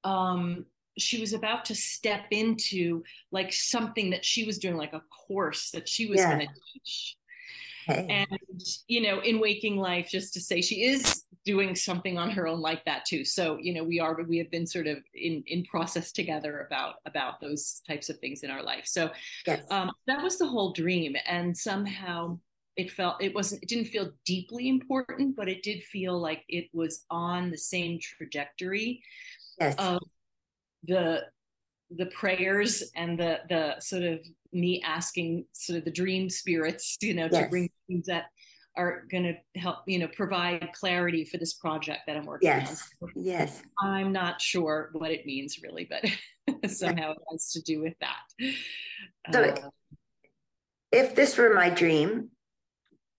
um, 0.04 0.66
she 0.99 1.21
was 1.21 1.33
about 1.33 1.64
to 1.66 1.75
step 1.75 2.26
into 2.31 3.02
like 3.33 3.52
something 3.52 4.11
that 4.11 4.25
she 4.25 4.45
was 4.45 4.59
doing, 4.59 4.76
like 4.76 4.93
a 4.93 5.02
course 5.26 5.71
that 5.73 5.88
she 5.88 6.07
was 6.07 6.21
Yeah. 6.21 6.37
going 6.37 6.49
to 6.49 6.54
teach. 6.73 7.16
Okay. 7.88 8.26
And, 8.31 8.61
you 8.88 9.03
know, 9.03 9.21
in 9.21 9.41
waking 9.41 9.76
life, 9.76 10.09
just 10.11 10.33
to 10.35 10.41
say 10.41 10.61
she 10.61 10.85
is 10.85 11.25
doing 11.45 11.75
something 11.75 12.17
on 12.17 12.31
her 12.31 12.47
own 12.47 12.61
like 12.61 12.85
that 12.87 13.05
too. 13.05 13.25
So, 13.25 13.59
you 13.61 13.75
know, 13.75 13.85
we 13.85 14.00
are, 14.00 14.17
we 14.23 14.38
have 14.38 14.50
been 14.50 14.67
sort 14.67 14.87
of 14.87 14.99
in, 15.14 15.43
in 15.47 15.64
process 15.64 16.12
together 16.12 16.67
about, 16.67 16.97
about 17.05 17.41
those 17.41 17.83
types 17.87 18.09
of 18.09 18.19
things 18.19 18.43
in 18.43 18.50
our 18.50 18.62
life. 18.62 18.87
So 18.87 19.11
yes. 19.47 19.64
um, 19.71 19.91
that 20.07 20.23
was 20.23 20.38
the 20.38 20.47
whole 20.47 20.73
dream. 20.73 21.17
And 21.26 21.57
somehow 21.57 22.38
it 22.76 22.91
felt, 22.91 23.23
it 23.23 23.35
wasn't, 23.35 23.62
it 23.62 23.69
didn't 23.69 23.88
feel 23.88 24.12
deeply 24.25 24.69
important, 24.69 25.37
but 25.37 25.49
it 25.49 25.62
did 25.62 25.83
feel 25.83 26.19
like 26.19 26.45
it 26.49 26.69
was 26.73 27.05
on 27.11 27.50
the 27.50 27.59
same 27.59 27.99
trajectory 28.00 29.03
yes. 29.61 29.75
of 29.79 30.00
the 30.85 31.25
the 31.91 32.07
prayers 32.07 32.83
and 32.97 33.19
the 33.19 33.41
the 33.49 33.79
sort 33.79 34.03
of 34.03 34.19
me 34.54 34.82
asking 34.84 35.44
sort 35.52 35.78
of 35.78 35.84
the 35.84 35.90
dream 35.90 36.30
spirits 36.30 36.96
you 37.02 37.14
know 37.14 37.28
to 37.28 37.46
bring 37.49 37.68
things 37.88 38.06
that 38.06 38.25
are 38.76 39.04
going 39.11 39.23
to 39.23 39.61
help 39.61 39.78
you 39.87 39.99
know 39.99 40.08
provide 40.08 40.68
clarity 40.75 41.25
for 41.25 41.37
this 41.38 41.54
project 41.54 42.00
that 42.06 42.16
i'm 42.16 42.26
working 42.26 42.49
yes. 42.49 42.88
on 43.02 43.08
Yes. 43.14 43.62
i'm 43.80 44.12
not 44.12 44.40
sure 44.40 44.90
what 44.92 45.11
it 45.11 45.26
means 45.26 45.61
really 45.62 45.88
but 45.88 46.70
somehow 46.70 47.12
it 47.12 47.18
has 47.30 47.50
to 47.52 47.62
do 47.62 47.80
with 47.80 47.94
that 48.00 48.52
So- 49.32 49.42
Uh, 49.42 49.70
if 50.92 51.16
this 51.16 51.37
were 51.37 51.52
my 51.52 51.70
dream, 51.70 52.30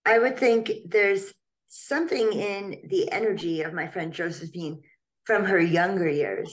I 0.06 0.18
would 0.18 0.38
think 0.38 0.70
there's 0.86 1.34
something 1.68 2.32
in 2.32 2.80
the 2.88 3.12
energy 3.12 3.60
of 3.60 3.74
my 3.74 3.86
friend 3.86 4.14
Josephine 4.14 4.80
from 5.24 5.44
her 5.44 5.60
younger 5.60 6.08
years 6.08 6.50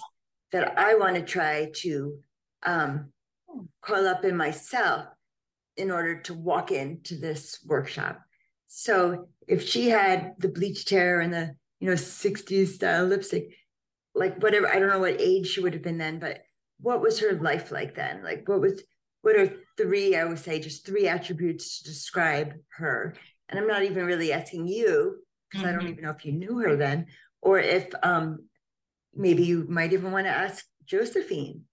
that 0.51 0.77
I 0.77 0.95
want 0.95 1.15
to 1.15 1.21
try 1.21 1.71
to 1.75 2.19
um, 2.65 3.12
call 3.81 4.07
up 4.07 4.25
in 4.25 4.35
myself 4.37 5.05
in 5.77 5.91
order 5.91 6.21
to 6.21 6.33
walk 6.33 6.71
into 6.71 7.17
this 7.17 7.59
workshop. 7.65 8.19
So 8.67 9.29
if 9.47 9.67
she 9.67 9.89
had 9.89 10.33
the 10.39 10.49
bleached 10.49 10.89
hair 10.89 11.19
and 11.21 11.33
the 11.33 11.55
you 11.79 11.87
know 11.87 11.95
60s 11.95 12.67
style 12.75 13.05
lipstick, 13.05 13.49
like 14.15 14.41
whatever, 14.41 14.67
I 14.67 14.79
don't 14.79 14.89
know 14.89 14.99
what 14.99 15.19
age 15.19 15.47
she 15.47 15.61
would 15.61 15.73
have 15.73 15.83
been 15.83 15.97
then, 15.97 16.19
but 16.19 16.41
what 16.79 17.01
was 17.01 17.19
her 17.19 17.33
life 17.33 17.71
like 17.71 17.95
then? 17.95 18.23
Like 18.23 18.47
what 18.47 18.61
was 18.61 18.83
what 19.21 19.35
are 19.37 19.53
three, 19.77 20.15
I 20.15 20.25
would 20.25 20.39
say, 20.39 20.59
just 20.59 20.85
three 20.85 21.07
attributes 21.07 21.77
to 21.79 21.85
describe 21.85 22.53
her? 22.77 23.15
And 23.49 23.59
I'm 23.59 23.67
not 23.67 23.83
even 23.83 24.05
really 24.05 24.33
asking 24.33 24.67
you, 24.67 25.23
because 25.49 25.65
I 25.65 25.71
don't 25.71 25.85
Mhm. 25.85 25.91
even 25.91 26.03
know 26.03 26.11
if 26.11 26.25
you 26.25 26.33
knew 26.33 26.59
her 26.59 26.75
then, 26.75 27.07
or 27.41 27.59
if 27.59 27.89
um 28.03 28.49
maybe 29.13 29.43
you 29.43 29.65
might 29.69 29.93
even 29.93 30.11
want 30.11 30.25
to 30.25 30.31
ask 30.31 30.65
Josephine, 30.85 31.65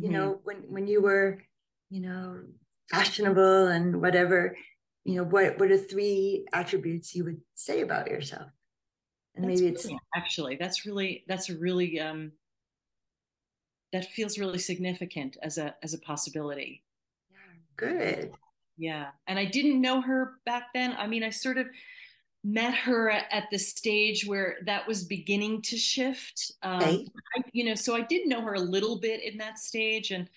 you 0.00 0.10
mhm. 0.10 0.10
know, 0.10 0.40
when 0.44 0.58
when 0.72 0.86
you 0.86 1.02
were, 1.02 1.42
you 1.90 2.00
know, 2.00 2.44
fashionable 2.90 3.68
and 3.68 4.00
whatever, 4.00 4.56
you 5.04 5.16
know, 5.16 5.24
what 5.24 5.58
what 5.58 5.70
are 5.70 5.78
three 5.78 6.46
attributes 6.52 7.14
you 7.14 7.24
would 7.24 7.40
say 7.54 7.80
about 7.82 8.08
yourself? 8.10 8.50
And 9.36 9.46
That's 9.46 9.48
maybe 9.48 9.68
it's 9.68 9.86
actually 10.16 10.56
that's 10.56 10.86
really 10.86 11.24
that's 11.28 11.50
a 11.50 11.56
really 11.58 12.00
um 12.00 12.32
that 13.92 14.04
feels 14.12 14.38
really 14.38 14.58
significant 14.58 15.38
as 15.42 15.56
a 15.56 15.74
as 15.82 15.94
a 15.94 15.98
possibility 15.98 16.84
Yeah. 17.30 17.36
good. 17.76 18.34
Yeah. 18.76 19.10
And 19.26 19.38
I 19.38 19.44
didn't 19.44 19.80
know 19.80 20.00
her 20.00 20.40
back 20.44 20.72
then. 20.74 20.94
I 20.98 21.06
mean, 21.06 21.22
I 21.22 21.30
sort 21.30 21.58
of 21.58 21.68
met 22.44 22.74
her 22.74 23.10
at, 23.10 23.48
the 23.50 23.58
stage 23.58 24.26
where 24.26 24.56
that 24.66 24.86
was 24.86 25.04
beginning 25.04 25.62
to 25.62 25.76
shift. 25.78 26.52
Um, 26.62 26.82
Okay. 26.82 27.08
I, 27.36 27.42
you 27.52 27.64
know, 27.64 27.74
so 27.74 27.96
I 27.96 28.02
did 28.02 28.28
know 28.28 28.42
her 28.42 28.54
a 28.54 28.60
little 28.60 29.00
bit 29.00 29.22
in 29.24 29.38
that 29.38 29.58
stage. 29.58 30.10
And 30.10 30.28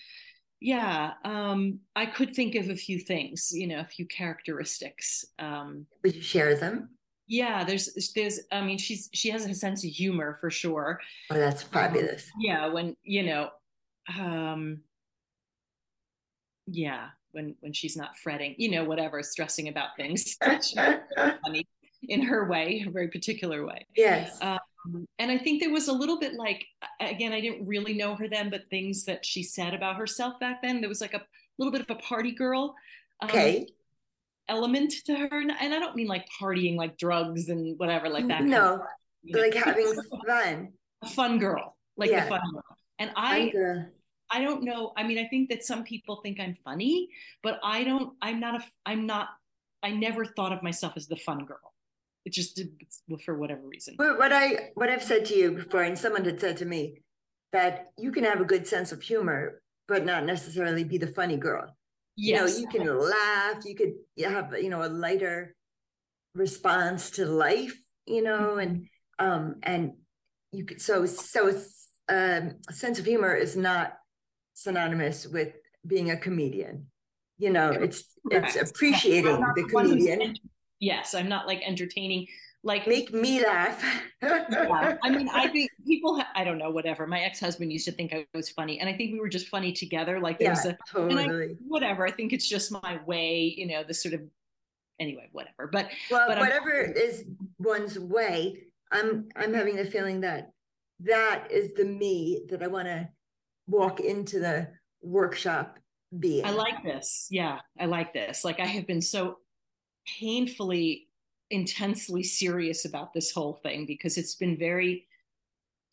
yeah, 0.61 1.13
um, 1.25 1.79
I 1.95 2.05
could 2.05 2.33
think 2.33 2.55
of 2.55 2.69
a 2.69 2.75
few 2.75 2.99
things, 2.99 3.51
you 3.51 3.67
know, 3.67 3.79
a 3.81 3.85
few 3.85 4.05
characteristics. 4.07 5.25
Um, 5.37 5.85
Would 6.03 6.15
you 6.15 6.21
share 6.21 6.55
them? 6.55 6.89
yeah, 7.27 7.65
there's, 7.65 8.11
there's, 8.15 8.39
I 8.53 8.61
mean, 8.61 8.77
she's, 8.77 9.09
she 9.13 9.29
has 9.31 9.45
a 9.45 9.53
sense 9.53 9.83
of 9.83 9.89
humor 9.89 10.37
for 10.39 10.49
sure. 10.49 11.01
Oh, 11.29 11.35
that's 11.35 11.61
fabulous. 11.61 12.31
Yeah. 12.39 12.67
When, 12.67 12.95
you 13.03 13.23
know, 13.23 13.49
um, 14.17 14.79
yeah, 16.67 17.09
when, 17.31 17.55
when 17.59 17.73
she's 17.73 17.97
not 17.97 18.17
fretting, 18.17 18.55
you 18.57 18.71
know, 18.71 18.85
whatever, 18.85 19.21
stressing 19.23 19.67
about 19.67 19.89
things. 19.97 20.37
funny 20.41 21.67
in 22.07 22.21
her 22.21 22.47
way, 22.49 22.83
a 22.87 22.89
very 22.89 23.07
particular 23.09 23.65
way. 23.65 23.85
yes. 23.95 24.37
Um, 24.41 24.59
and 25.19 25.29
I 25.31 25.37
think 25.37 25.59
there 25.61 25.71
was 25.71 25.89
a 25.89 25.93
little 25.93 26.17
bit 26.19 26.35
like, 26.35 26.65
again, 27.01 27.33
I 27.33 27.41
didn't 27.41 27.67
really 27.67 27.93
know 27.93 28.15
her 28.15 28.29
then, 28.29 28.49
but 28.49 28.69
things 28.69 29.03
that 29.05 29.25
she 29.25 29.43
said 29.43 29.73
about 29.73 29.97
herself 29.97 30.39
back 30.39 30.61
then, 30.61 30.79
there 30.79 30.87
was 30.87 31.01
like 31.01 31.13
a 31.13 31.21
little 31.57 31.71
bit 31.71 31.81
of 31.81 31.89
a 31.89 31.95
party 31.95 32.31
girl 32.31 32.73
um, 33.21 33.29
okay. 33.29 33.67
element 34.47 34.93
to 35.05 35.15
her. 35.15 35.39
And 35.39 35.51
I 35.51 35.67
don't 35.79 35.95
mean 35.95 36.07
like 36.07 36.25
partying, 36.41 36.77
like 36.77 36.97
drugs 36.97 37.49
and 37.49 37.77
whatever, 37.77 38.07
like 38.07 38.27
that. 38.29 38.39
kind 38.39 38.53
of- 38.53 38.79
no, 38.79 38.83
you 39.23 39.35
know, 39.35 39.41
like 39.41 39.53
having 39.55 39.93
fun. 40.25 40.69
a 41.01 41.07
fun 41.09 41.37
girl, 41.39 41.75
like 41.97 42.09
Yeah. 42.09 42.23
the 42.23 42.29
fun 42.29 42.41
girl. 42.53 42.77
And 42.99 43.11
I. 43.15 43.51
I 44.29 44.41
don't 44.41 44.63
know. 44.63 44.91
I 44.97 45.03
mean, 45.03 45.17
I 45.19 45.27
think 45.29 45.49
that 45.51 45.63
some 45.63 45.85
people 45.85 46.19
think 46.21 46.37
I'm 46.37 46.53
funny, 46.53 47.07
but 47.43 47.61
I 47.63 47.85
don't. 47.85 48.13
I'm 48.21 48.41
not 48.41 48.55
a. 48.55 48.63
I'm 48.85 49.05
not. 49.05 49.29
I 49.81 49.91
never 49.91 50.25
thought 50.25 50.51
of 50.51 50.61
myself 50.61 50.93
as 50.97 51.07
the 51.07 51.15
fun 51.15 51.45
girl. 51.45 51.73
It 52.25 52.33
just 52.33 52.55
did 52.55 52.69
for 53.23 53.37
whatever 53.37 53.61
reason. 53.65 53.95
What 53.95 54.17
what 54.17 54.33
I 54.33 54.71
what 54.75 54.89
I've 54.89 55.03
said 55.03 55.25
to 55.25 55.35
you 55.35 55.51
before, 55.51 55.83
and 55.83 55.97
someone 55.97 56.25
had 56.25 56.39
said 56.41 56.57
to 56.57 56.65
me 56.65 57.01
that 57.53 57.87
you 57.97 58.11
can 58.11 58.23
have 58.25 58.41
a 58.41 58.45
good 58.45 58.67
sense 58.67 58.91
of 58.91 59.01
humor, 59.01 59.61
but 59.87 60.05
not 60.05 60.25
necessarily 60.25 60.83
be 60.83 60.97
the 60.97 61.07
funny 61.07 61.37
girl. 61.37 61.75
Yes. 62.17 62.59
You 62.59 62.65
know, 62.65 62.71
you 62.71 62.79
can 62.79 62.99
laugh, 62.99 63.65
you 63.65 63.75
could 63.75 63.93
have 64.23 64.53
you 64.61 64.69
know 64.69 64.83
a 64.83 64.89
lighter 64.89 65.55
response 66.33 67.11
to 67.11 67.25
life, 67.25 67.77
you 68.05 68.21
know, 68.21 68.57
and 68.57 68.87
um 69.19 69.55
and 69.63 69.93
you 70.51 70.65
could 70.65 70.81
so 70.81 71.05
so 71.05 71.49
um 72.09 72.55
a 72.67 72.73
sense 72.73 72.99
of 72.99 73.05
humor 73.05 73.33
is 73.33 73.55
not 73.55 73.93
synonymous 74.53 75.27
with 75.27 75.53
being 75.85 76.11
a 76.11 76.17
comedian. 76.17 76.87
You 77.37 77.51
know, 77.51 77.69
it's 77.69 78.03
it's 78.31 78.55
appreciating 78.55 79.39
the 79.55 79.63
comedian. 79.69 80.35
Yes, 80.79 81.13
I'm 81.13 81.29
not 81.29 81.47
like 81.47 81.61
entertaining. 81.65 82.27
Like, 82.63 82.87
Make 82.87 83.13
me 83.13 83.45
laugh. 83.45 83.81
yeah. 84.21 84.97
I 85.03 85.09
mean, 85.09 85.29
I 85.29 85.47
think 85.53 85.69
people. 85.85 86.17
Ha- 86.17 86.27
I 86.35 86.43
don't 86.43 86.57
know. 86.57 86.69
Whatever. 86.71 87.07
My 87.07 87.19
ex-husband 87.21 87.71
used 87.71 87.85
to 87.85 87.91
think 87.91 88.13
I 88.13 88.25
was 88.33 88.49
funny, 88.49 88.79
and 88.79 88.89
I 88.89 88.93
think 88.93 89.13
we 89.13 89.19
were 89.19 89.29
just 89.29 89.47
funny 89.47 89.71
together. 89.71 90.19
Like 90.19 90.39
there 90.39 90.47
yeah, 90.47 90.53
was 90.53 90.65
a 90.65 90.69
and 90.99 91.19
I- 91.19 91.25
totally. 91.27 91.55
whatever. 91.67 92.05
I 92.05 92.11
think 92.11 92.33
it's 92.33 92.47
just 92.49 92.71
my 92.71 92.99
way. 93.05 93.53
You 93.55 93.67
know, 93.67 93.83
the 93.83 93.93
sort 93.93 94.15
of. 94.15 94.21
Anyway, 94.99 95.29
whatever. 95.31 95.69
But 95.71 95.89
Well, 96.09 96.27
but 96.27 96.39
I'm- 96.39 96.45
whatever 96.47 96.71
is 96.81 97.23
one's 97.59 97.97
way, 97.99 98.63
I'm 98.91 99.29
I'm 99.35 99.53
having 99.53 99.75
the 99.75 99.85
feeling 99.85 100.21
that 100.21 100.49
that 101.01 101.49
is 101.51 101.73
the 101.75 101.85
me 101.85 102.41
that 102.49 102.63
I 102.63 102.67
want 102.67 102.87
to 102.87 103.07
walk 103.67 103.99
into 103.99 104.39
the 104.39 104.67
workshop 105.03 105.77
being. 106.19 106.43
I 106.43 106.49
like 106.49 106.83
this. 106.83 107.27
Yeah, 107.29 107.59
I 107.79 107.85
like 107.85 108.11
this. 108.13 108.43
Like 108.43 108.59
I 108.59 108.65
have 108.65 108.87
been 108.87 109.01
so 109.03 109.37
painfully, 110.07 111.07
intensely 111.49 112.23
serious 112.23 112.85
about 112.85 113.13
this 113.13 113.31
whole 113.31 113.59
thing 113.63 113.85
because 113.85 114.17
it's 114.17 114.35
been 114.35 114.57
very 114.57 115.05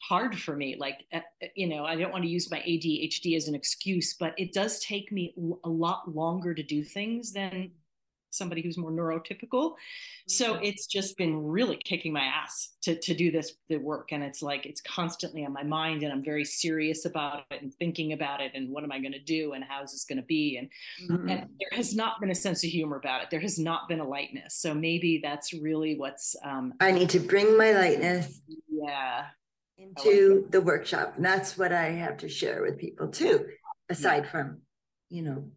hard 0.01 0.39
for 0.39 0.55
me. 0.57 0.77
Like, 0.79 1.05
uh, 1.13 1.21
you 1.55 1.67
know, 1.69 1.85
I 1.85 1.97
don't 1.97 2.13
want 2.13 2.25
to 2.25 2.31
use 2.31 2.51
my 2.51 2.59
ADHD 2.59 3.37
as 3.37 3.49
an 3.49 3.55
excuse, 3.55 4.15
but 4.15 4.35
it 4.39 4.53
does 4.53 4.81
take 4.81 5.11
me 5.11 5.35
a 5.65 5.69
lot 5.69 6.15
longer 6.15 6.55
to 6.55 6.63
do 6.63 6.85
things 6.85 7.33
than 7.33 7.71
somebody 8.35 8.63
who's 8.63 8.77
more 8.77 8.91
neurotypical. 8.91 9.75
So 10.27 10.55
it's 10.57 10.87
just 10.87 11.17
been 11.17 11.37
really 11.37 11.77
kicking 11.77 12.13
my 12.13 12.23
ass 12.23 12.77
to 12.83 12.99
to 12.99 13.15
do 13.15 13.31
this 13.31 13.55
the 13.69 13.77
work 13.77 14.13
and 14.13 14.23
it's 14.23 14.43
like 14.43 14.67
it's 14.67 14.81
constantly 14.81 15.45
on 15.45 15.53
my 15.53 15.63
mind 15.63 16.03
and 16.03 16.13
I'm 16.13 16.25
very 16.25 16.45
serious 16.45 17.05
about 17.05 17.45
it 17.51 17.63
and 17.63 17.73
thinking 17.75 18.13
about 18.13 18.41
it 18.41 18.53
and 18.55 18.71
what 18.71 18.85
am 18.85 18.93
I 18.93 18.99
going 19.01 19.13
to 19.13 19.19
do 19.19 19.53
and 19.53 19.63
how 19.63 19.83
is 19.83 19.93
this 19.93 20.05
going 20.05 20.19
to 20.19 20.27
be 20.27 20.57
and 20.57 20.71
Mhm. 21.03 21.31
and 21.31 21.41
there 21.59 21.73
has 21.73 21.95
not 21.95 22.21
been 22.21 22.31
a 22.31 22.35
sense 22.35 22.65
of 22.65 22.71
humor 22.71 22.97
about 22.97 23.23
it. 23.23 23.31
There 23.31 23.41
has 23.41 23.59
not 23.59 23.89
been 23.89 24.01
a 24.01 24.09
lightness. 24.09 24.57
So 24.57 24.73
maybe 24.75 25.21
that's 25.23 25.53
really 25.53 25.97
what's 25.97 26.37
um 26.43 26.75
I 26.81 26.91
need 26.91 27.11
to 27.11 27.21
bring 27.21 27.57
my 27.59 27.73
lightness 27.73 28.41
yeah. 28.69 29.27
into 29.77 30.47
the 30.51 30.61
workshop, 30.61 31.15
and 31.17 31.25
that's 31.25 31.59
what 31.59 31.73
I 31.73 31.87
have 31.91 32.17
to 32.19 32.29
share 32.29 32.63
with 32.63 32.79
people 32.79 33.09
too. 33.09 33.47
Aside 33.89 34.29
from, 34.29 34.63
you 35.11 35.23
know, 35.23 35.51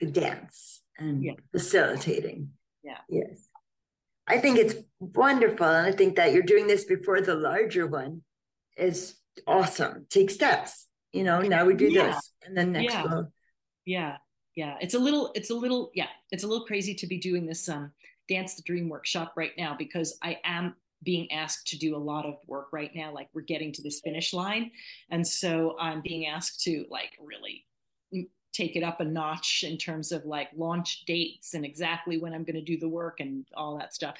the 0.00 0.06
dance 0.06 0.82
and 0.98 1.22
Yeah. 1.22 1.32
facilitating. 1.52 2.50
Yeah. 2.82 2.98
Yes. 3.08 3.48
I 4.26 4.38
think 4.38 4.58
it's 4.58 4.74
wonderful, 5.00 5.66
and 5.66 5.86
I 5.86 5.92
think 5.92 6.16
that 6.16 6.32
you're 6.32 6.42
doing 6.42 6.66
this 6.66 6.84
before 6.84 7.20
the 7.20 7.34
larger 7.34 7.86
one 7.86 8.22
is 8.76 9.16
awesome. 9.46 10.06
Take 10.10 10.30
steps. 10.30 10.86
You 11.12 11.24
know, 11.24 11.40
now 11.40 11.64
we 11.64 11.74
do 11.74 11.90
Yeah. 11.90 12.08
this, 12.08 12.32
and 12.42 12.56
then 12.56 12.72
next 12.72 12.92
Yeah. 12.92 13.04
we'll 13.04 13.32
Yeah. 13.86 14.18
Yeah. 14.54 14.76
It's 14.80 14.94
a 14.94 14.98
little 14.98 15.32
it's 15.34 15.50
a 15.50 15.54
little 15.54 15.90
yeah, 15.94 16.08
it's 16.30 16.44
a 16.44 16.46
little 16.46 16.66
crazy 16.66 16.94
to 16.96 17.06
be 17.06 17.18
doing 17.18 17.46
this 17.46 17.68
um 17.68 17.92
dance 18.28 18.54
the 18.56 18.62
dream 18.62 18.88
workshop 18.90 19.32
right 19.36 19.56
now 19.56 19.74
because 19.74 20.18
I 20.20 20.38
am 20.44 20.76
being 21.04 21.30
asked 21.32 21.68
to 21.68 21.78
do 21.78 21.96
a 21.96 22.04
lot 22.12 22.26
of 22.26 22.34
work 22.46 22.68
right 22.72 22.94
now. 22.94 23.14
Like 23.14 23.28
we're 23.32 23.42
getting 23.42 23.72
to 23.72 23.82
this 23.82 24.00
finish 24.00 24.34
line. 24.34 24.72
And 25.10 25.26
so 25.26 25.78
I'm 25.78 26.02
being 26.02 26.26
asked 26.26 26.60
to 26.64 26.84
like 26.90 27.16
really 27.20 27.64
take 28.52 28.76
it 28.76 28.82
up 28.82 29.00
a 29.00 29.04
notch 29.04 29.64
in 29.66 29.76
terms 29.76 30.12
of 30.12 30.24
like 30.24 30.48
launch 30.56 31.04
dates 31.06 31.54
and 31.54 31.64
exactly 31.64 32.18
when 32.18 32.32
I'm 32.32 32.44
going 32.44 32.56
to 32.56 32.62
do 32.62 32.78
the 32.78 32.88
work 32.88 33.20
and 33.20 33.46
all 33.54 33.78
that 33.78 33.94
stuff. 33.94 34.16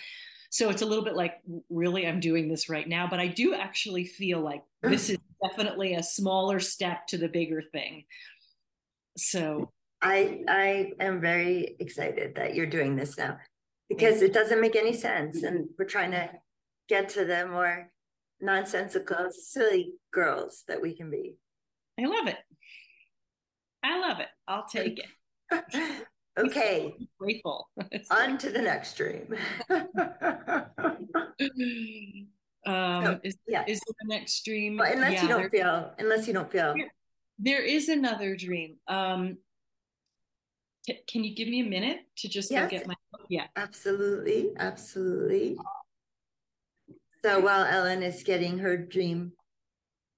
So 0.51 0.71
it's 0.71 0.83
a 0.83 0.87
little 0.87 1.05
bit 1.05 1.15
like, 1.15 1.41
really, 1.69 2.07
I'm 2.07 2.21
doing 2.21 2.49
this 2.49 2.69
right 2.69 2.89
now. 2.89 3.07
But 3.07 3.21
I 3.21 3.27
do 3.27 3.55
actually 3.55 4.05
feel 4.05 4.41
like 4.41 4.63
this 4.83 5.11
is 5.11 5.19
definitely 5.43 5.95
a 5.95 6.03
smaller 6.03 6.59
step 6.61 7.07
to 7.09 7.19
the 7.19 7.29
bigger 7.29 7.63
thing. 7.63 8.05
So 9.17 9.71
I 10.01 10.43
I 10.49 10.93
am 11.01 11.21
very 11.21 11.77
excited 11.81 12.37
that 12.37 12.55
you're 12.55 12.67
doing 12.67 12.97
this 12.97 13.19
now 13.19 13.39
because 13.89 14.23
it 14.23 14.33
doesn't 14.33 14.61
make 14.61 14.77
any 14.77 14.93
sense. 14.93 15.43
And 15.43 15.69
we're 15.79 15.85
trying 15.85 16.13
to 16.13 16.31
get 16.89 17.09
to 17.11 17.25
the 17.25 17.47
more 17.47 17.91
nonsensical, 18.41 19.29
silly 19.31 19.95
girls 20.13 20.65
that 20.69 20.81
we 20.81 20.95
can 20.97 21.11
be. 21.11 21.37
I 21.99 22.07
love 22.07 22.29
it. 22.29 22.39
I 23.83 24.01
love 24.01 24.21
it. 24.21 24.29
I'll 24.47 24.67
take 24.67 24.99
it. 24.99 25.07
okay. 26.39 26.95
So 26.99 27.07
grateful. 27.19 27.69
On 28.11 28.39
to 28.39 28.51
the 28.51 28.63
next 28.63 28.97
dream. 28.97 29.35
um, 32.67 33.05
so, 33.05 33.21
is, 33.23 33.37
yeah. 33.47 33.65
is 33.67 33.81
the 33.81 33.95
next 34.07 34.45
dream? 34.45 34.77
Well, 34.79 34.93
unless 34.93 35.15
yeah, 35.15 35.23
you 35.23 35.29
don't 35.29 35.41
there, 35.41 35.51
feel, 35.51 35.93
unless 35.99 36.27
you 36.27 36.35
don't 36.35 36.51
feel. 36.51 36.75
There 37.39 37.63
is 37.63 37.89
another 37.89 38.35
dream. 38.37 38.77
Um, 38.89 39.39
can 41.07 41.25
you 41.25 41.35
give 41.35 41.49
me 41.49 41.61
a 41.61 41.65
minute 41.65 42.01
to 42.17 42.29
just 42.29 42.51
yes, 42.51 42.71
get 42.71 42.87
my 42.87 42.95
yeah 43.29 43.47
absolutely 43.57 44.51
absolutely 44.59 45.57
so 47.23 47.41
while 47.41 47.65
ellen 47.65 48.03
is 48.03 48.23
getting 48.23 48.59
her 48.59 48.77
dream 48.77 49.33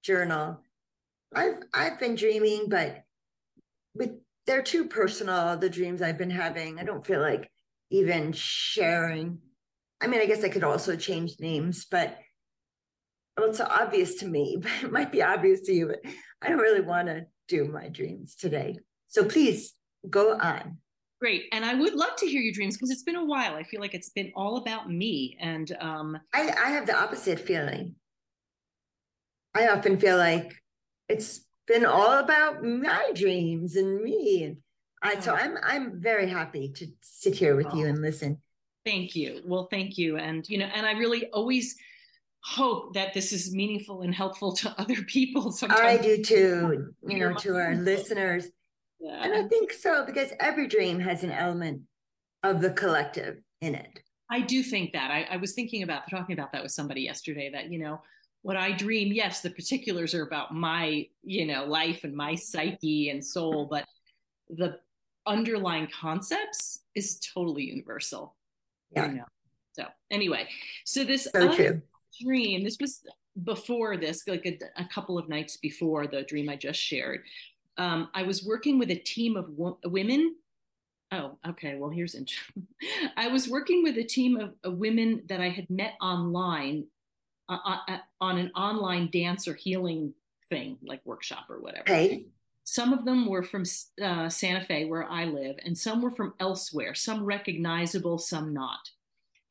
journal 0.01 0.61
i've 1.35 1.59
i've 1.73 1.99
been 1.99 2.15
dreaming 2.15 2.65
but 2.69 3.03
with 3.95 4.11
they're 4.45 4.61
too 4.61 4.85
personal 4.85 5.57
the 5.57 5.69
dreams 5.69 6.01
i've 6.01 6.17
been 6.17 6.29
having 6.29 6.79
i 6.79 6.83
don't 6.83 7.05
feel 7.05 7.21
like 7.21 7.49
even 7.89 8.31
sharing 8.31 9.37
i 10.01 10.07
mean 10.07 10.21
i 10.21 10.25
guess 10.25 10.43
i 10.43 10.49
could 10.49 10.63
also 10.63 10.95
change 10.95 11.33
names 11.39 11.85
but 11.89 12.17
well 13.37 13.49
it's 13.49 13.59
obvious 13.59 14.15
to 14.15 14.27
me 14.27 14.57
but 14.61 14.71
it 14.83 14.91
might 14.91 15.11
be 15.11 15.21
obvious 15.21 15.61
to 15.61 15.73
you 15.73 15.87
but 15.87 15.99
i 16.41 16.49
don't 16.49 16.59
really 16.59 16.81
want 16.81 17.07
to 17.07 17.25
do 17.47 17.65
my 17.65 17.89
dreams 17.89 18.35
today 18.35 18.77
so 19.07 19.25
please 19.25 19.75
go 20.09 20.37
on. 20.37 20.77
Great. 21.19 21.45
And 21.51 21.63
I 21.63 21.75
would 21.75 21.93
love 21.93 22.15
to 22.17 22.25
hear 22.25 22.41
your 22.41 22.53
dreams 22.53 22.75
because 22.75 22.89
it's 22.89 23.03
been 23.03 23.15
a 23.15 23.25
while. 23.25 23.55
I 23.55 23.63
feel 23.63 23.79
like 23.79 23.93
it's 23.93 24.09
been 24.09 24.31
all 24.35 24.57
about 24.57 24.89
me. 24.89 25.37
And 25.39 25.71
um 25.79 26.17
I, 26.33 26.49
I 26.49 26.69
have 26.71 26.87
the 26.87 26.97
opposite 26.97 27.39
feeling. 27.39 27.95
I 29.53 29.67
often 29.67 29.99
feel 29.99 30.17
like 30.17 30.53
it's 31.09 31.41
been 31.71 31.85
all 31.85 32.19
about 32.19 32.63
my 32.63 33.11
dreams 33.13 33.75
and 33.75 34.01
me. 34.01 34.43
And 34.43 34.57
I 35.01 35.19
so 35.19 35.33
oh. 35.33 35.35
I'm 35.35 35.57
I'm 35.63 36.01
very 36.01 36.29
happy 36.29 36.69
to 36.69 36.87
sit 37.01 37.35
here 37.35 37.55
with 37.55 37.73
you 37.73 37.85
oh. 37.85 37.89
and 37.89 38.01
listen. 38.01 38.41
Thank 38.85 39.15
you. 39.15 39.41
Well, 39.45 39.67
thank 39.69 39.97
you. 39.97 40.17
And 40.17 40.47
you 40.49 40.57
know, 40.57 40.69
and 40.73 40.85
I 40.85 40.93
really 40.93 41.27
always 41.27 41.75
hope 42.43 42.95
that 42.95 43.13
this 43.13 43.31
is 43.31 43.53
meaningful 43.53 44.01
and 44.01 44.13
helpful 44.13 44.55
to 44.55 44.73
other 44.79 45.01
people. 45.03 45.51
Sometimes. 45.51 45.81
I 45.81 45.97
do 45.97 46.23
too, 46.23 46.93
you 47.07 47.19
know, 47.19 47.35
to 47.35 47.55
our 47.55 47.75
listeners 47.91 48.47
yeah. 49.01 49.23
And 49.23 49.33
I 49.33 49.47
think 49.47 49.73
so 49.73 50.05
because 50.05 50.31
every 50.39 50.67
dream 50.67 50.99
has 50.99 51.23
an 51.23 51.31
element 51.31 51.81
of 52.43 52.61
the 52.61 52.69
collective 52.69 53.37
in 53.59 53.73
it. 53.75 53.99
I 54.29 54.41
do 54.41 54.61
think 54.63 54.93
that. 54.93 55.11
I, 55.11 55.27
I 55.31 55.37
was 55.37 55.53
thinking 55.53 55.83
about 55.83 56.03
talking 56.09 56.33
about 56.33 56.53
that 56.53 56.61
with 56.61 56.71
somebody 56.71 57.01
yesterday 57.01 57.49
that, 57.51 57.71
you 57.71 57.79
know, 57.79 58.01
what 58.41 58.57
I 58.57 58.71
dream, 58.71 59.13
yes, 59.13 59.41
the 59.41 59.49
particulars 59.49 60.13
are 60.13 60.23
about 60.23 60.53
my, 60.53 61.07
you 61.23 61.45
know, 61.45 61.65
life 61.65 62.03
and 62.03 62.15
my 62.15 62.35
psyche 62.35 63.09
and 63.09 63.23
soul, 63.23 63.67
but 63.69 63.85
the 64.49 64.79
underlying 65.25 65.87
concepts 65.87 66.81
is 66.95 67.19
totally 67.33 67.63
universal. 67.63 68.35
Yeah. 68.91 69.07
You 69.07 69.13
know? 69.17 69.25
So 69.73 69.85
anyway, 70.09 70.49
so 70.85 71.03
this 71.03 71.27
so 71.33 71.81
dream, 72.21 72.63
this 72.63 72.77
was 72.81 73.01
before 73.43 73.95
this, 73.97 74.27
like 74.27 74.45
a, 74.45 74.59
a, 74.81 74.85
couple 74.85 75.17
of 75.17 75.29
nights 75.29 75.55
before 75.57 76.07
the 76.07 76.23
dream 76.23 76.49
I 76.49 76.57
just 76.57 76.79
shared 76.79 77.21
um, 77.77 78.09
I 78.13 78.23
was 78.23 78.43
working 78.43 78.77
with 78.77 78.91
a 78.91 78.95
team 78.95 79.35
of 79.35 79.49
wo- 79.49 79.79
women. 79.85 80.35
Oh, 81.11 81.37
okay. 81.49 81.75
Well, 81.75 81.89
here's 81.89 82.15
interesting. 82.15 82.67
I 83.17 83.27
was 83.27 83.49
working 83.49 83.83
with 83.83 83.97
a 83.97 84.03
team 84.03 84.37
of, 84.37 84.53
of 84.63 84.77
women 84.77 85.23
that 85.27 85.41
I 85.41 85.49
had 85.49 85.69
met 85.69 85.93
online 86.01 86.85
on 88.19 88.37
an 88.37 88.51
online 88.55 89.09
dance 89.11 89.47
or 89.47 89.53
healing 89.53 90.13
thing, 90.49 90.77
like 90.83 91.01
workshop 91.05 91.45
or 91.49 91.59
whatever. 91.59 91.83
Okay. 91.83 92.25
Some 92.63 92.93
of 92.93 93.05
them 93.05 93.25
were 93.25 93.43
from 93.43 93.63
uh, 94.01 94.29
Santa 94.29 94.63
Fe, 94.65 94.85
where 94.85 95.09
I 95.09 95.25
live, 95.25 95.57
and 95.65 95.77
some 95.77 96.01
were 96.01 96.11
from 96.11 96.33
elsewhere, 96.39 96.93
some 96.93 97.25
recognizable, 97.25 98.17
some 98.17 98.53
not. 98.53 98.91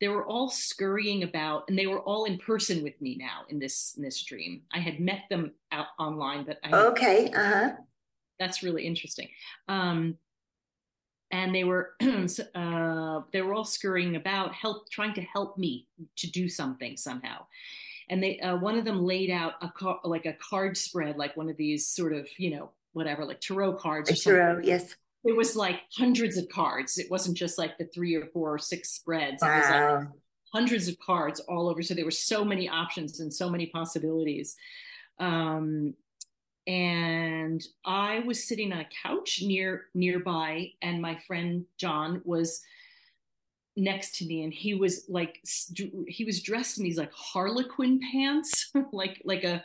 They 0.01 0.09
were 0.09 0.25
all 0.25 0.49
scurrying 0.49 1.25
about, 1.25 1.65
and 1.69 1.79
they 1.79 1.87
were 1.87 2.01
all 2.01 2.25
in 2.25 2.39
person 2.39 2.83
with 2.83 2.99
me 3.03 3.17
now 3.19 3.43
in 3.51 3.59
this 3.59 3.95
in 3.97 4.03
this 4.03 4.23
dream. 4.23 4.63
I 4.73 4.79
had 4.79 5.01
met 5.01 5.25
them 5.29 5.53
out 5.73 5.89
online, 5.99 6.45
but 6.45 6.59
I 6.65 6.75
okay, 6.75 7.31
uh 7.35 7.45
huh 7.45 7.71
that's 8.41 8.63
really 8.65 8.85
interesting. 8.85 9.29
Um, 9.69 10.17
and 11.31 11.55
they 11.55 11.63
were 11.63 11.93
uh, 12.55 13.21
they 13.33 13.43
were 13.43 13.55
all 13.55 13.65
scurrying 13.65 14.17
about, 14.17 14.53
help 14.53 14.91
trying 14.91 15.15
to 15.15 15.21
help 15.21 15.57
me 15.57 15.87
to 16.17 16.29
do 16.29 16.49
something 16.49 16.97
somehow. 16.97 17.47
And 18.11 18.23
they 18.23 18.39
uh, 18.41 18.57
one 18.57 18.77
of 18.77 18.85
them 18.85 19.05
laid 19.05 19.31
out 19.31 19.55
a 19.63 19.69
car, 19.71 20.01
like 20.05 20.27
a 20.27 20.35
card 20.35 20.77
spread, 20.77 21.17
like 21.17 21.37
one 21.37 21.49
of 21.49 21.57
these 21.57 21.87
sort 21.87 22.13
of 22.13 22.29
you 22.37 22.51
know 22.51 22.71
whatever 22.93 23.25
like 23.25 23.41
tarot 23.41 23.75
cards. 23.75 24.11
Or 24.11 24.15
tarot, 24.15 24.61
yes. 24.65 24.95
It 25.25 25.37
was 25.37 25.55
like 25.55 25.81
hundreds 25.97 26.37
of 26.37 26.49
cards. 26.49 26.99
It 26.99 27.11
wasn't 27.11 27.37
just 27.37 27.59
like 27.59 27.79
the 27.79 27.85
three 27.85 28.15
or 28.15 28.27
four 28.33 28.55
or 28.55 28.59
six 28.59 28.91
spreads. 28.91 29.43
Wow. 29.43 29.49
It 29.49 29.59
was 29.59 29.71
like 29.71 30.09
hundreds 30.53 30.89
of 30.89 30.99
cards 30.99 31.41
all 31.41 31.69
over. 31.69 31.83
So 31.83 31.95
there 31.95 32.05
were 32.05 32.11
so 32.11 32.45
many 32.45 32.69
options 32.69 33.21
and 33.21 33.33
so 33.33 33.49
many 33.49 33.67
possibilities. 33.67 34.57
Um, 35.19 35.95
and 36.67 37.63
I 37.85 38.21
was 38.21 38.47
sitting 38.47 38.73
on 38.73 38.81
a 38.81 38.89
couch 39.03 39.41
near 39.43 39.87
nearby, 39.95 40.73
and 40.83 41.03
my 41.03 41.17
friend 41.27 41.65
John 41.79 42.23
was 42.25 42.63
next 43.77 44.17
to 44.17 44.27
me, 44.27 44.45
and 44.45 44.53
he 44.53 44.75
was 44.75 45.05
like 45.09 45.41
he 46.07 46.25
was 46.25 46.43
dressed 46.43 46.79
in 46.79 46.85
these 46.85 46.99
like 46.99 47.13
Harlequin 47.13 48.01
pants, 48.13 48.71
like 48.93 49.21
like 49.25 49.45
a 49.45 49.65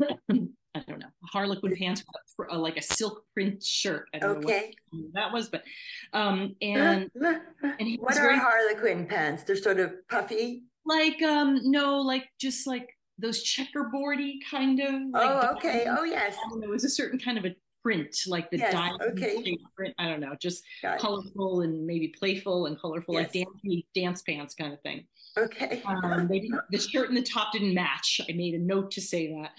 I 0.30 0.80
don't 0.86 0.98
know 0.98 1.06
Harlequin 1.24 1.76
pants, 1.76 2.04
with 2.38 2.48
a, 2.50 2.58
like 2.58 2.76
a 2.76 2.82
silk 2.82 3.24
print 3.34 3.62
shirt. 3.62 4.08
I 4.14 4.18
don't 4.18 4.44
okay. 4.44 4.74
know 4.92 5.00
what 5.00 5.14
that 5.14 5.32
was, 5.32 5.48
but 5.48 5.64
um 6.12 6.54
and 6.62 7.10
and 7.14 7.88
he 7.88 7.96
what 7.96 8.16
are 8.16 8.22
very, 8.22 8.38
Harlequin 8.38 9.06
pants? 9.06 9.42
They're 9.42 9.56
sort 9.56 9.80
of 9.80 9.92
puffy. 10.08 10.64
Like 10.84 11.22
um 11.22 11.60
no, 11.64 12.00
like 12.00 12.28
just 12.38 12.66
like 12.66 12.88
those 13.18 13.44
checkerboardy 13.44 14.36
kind 14.48 14.80
of. 14.80 14.92
Like 15.12 15.44
oh, 15.44 15.56
okay. 15.56 15.86
Oh, 15.88 16.04
yes. 16.04 16.36
It 16.62 16.68
was 16.68 16.84
a 16.84 16.88
certain 16.88 17.18
kind 17.18 17.36
of 17.36 17.44
a 17.44 17.54
print, 17.82 18.16
like 18.26 18.50
the 18.50 18.58
yes, 18.58 18.72
diamond 18.72 19.02
okay. 19.12 19.56
print. 19.76 19.94
I 19.98 20.08
don't 20.08 20.20
know, 20.20 20.34
just 20.40 20.62
colorful 20.98 21.62
and 21.62 21.86
maybe 21.86 22.08
playful 22.08 22.66
and 22.66 22.80
colorful, 22.80 23.14
yes. 23.14 23.34
like 23.34 23.46
dance 23.62 23.84
dance 23.94 24.22
pants 24.22 24.54
kind 24.54 24.72
of 24.72 24.80
thing. 24.80 25.04
Okay. 25.36 25.82
um, 25.86 26.28
the 26.28 26.78
shirt 26.78 27.08
and 27.08 27.16
the 27.16 27.22
top 27.22 27.52
didn't 27.52 27.74
match. 27.74 28.20
I 28.28 28.32
made 28.32 28.54
a 28.54 28.58
note 28.58 28.90
to 28.92 29.00
say 29.00 29.32
that. 29.32 29.50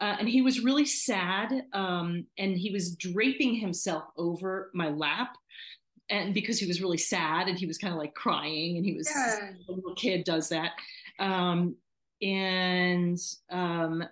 Uh, 0.00 0.16
and 0.18 0.28
he 0.28 0.40
was 0.40 0.60
really 0.60 0.86
sad, 0.86 1.66
um, 1.74 2.24
and 2.38 2.56
he 2.56 2.70
was 2.70 2.96
draping 2.96 3.54
himself 3.54 4.04
over 4.16 4.70
my 4.72 4.88
lap 4.88 5.36
and 6.08 6.32
because 6.32 6.58
he 6.58 6.66
was 6.66 6.80
really 6.80 6.96
sad 6.96 7.48
and 7.48 7.58
he 7.58 7.66
was 7.66 7.78
kind 7.78 7.92
of 7.92 7.98
like 7.98 8.14
crying 8.14 8.78
and 8.78 8.86
he 8.86 8.94
was 8.94 9.08
yeah. 9.14 9.50
a 9.68 9.72
little 9.72 9.94
kid 9.94 10.24
does 10.24 10.48
that 10.48 10.72
um, 11.20 11.76
and 12.22 13.18
um, 13.50 14.02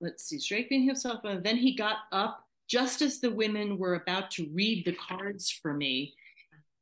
let's 0.00 0.24
see, 0.24 0.38
draping 0.46 0.82
himself. 0.82 1.20
And 1.24 1.44
then 1.44 1.56
he 1.56 1.74
got 1.74 1.96
up 2.12 2.46
just 2.70 3.02
as 3.02 3.20
the 3.20 3.30
women 3.30 3.78
were 3.78 3.94
about 3.94 4.30
to 4.32 4.48
read 4.52 4.84
the 4.84 4.92
cards 4.92 5.50
for 5.50 5.74
me, 5.74 6.14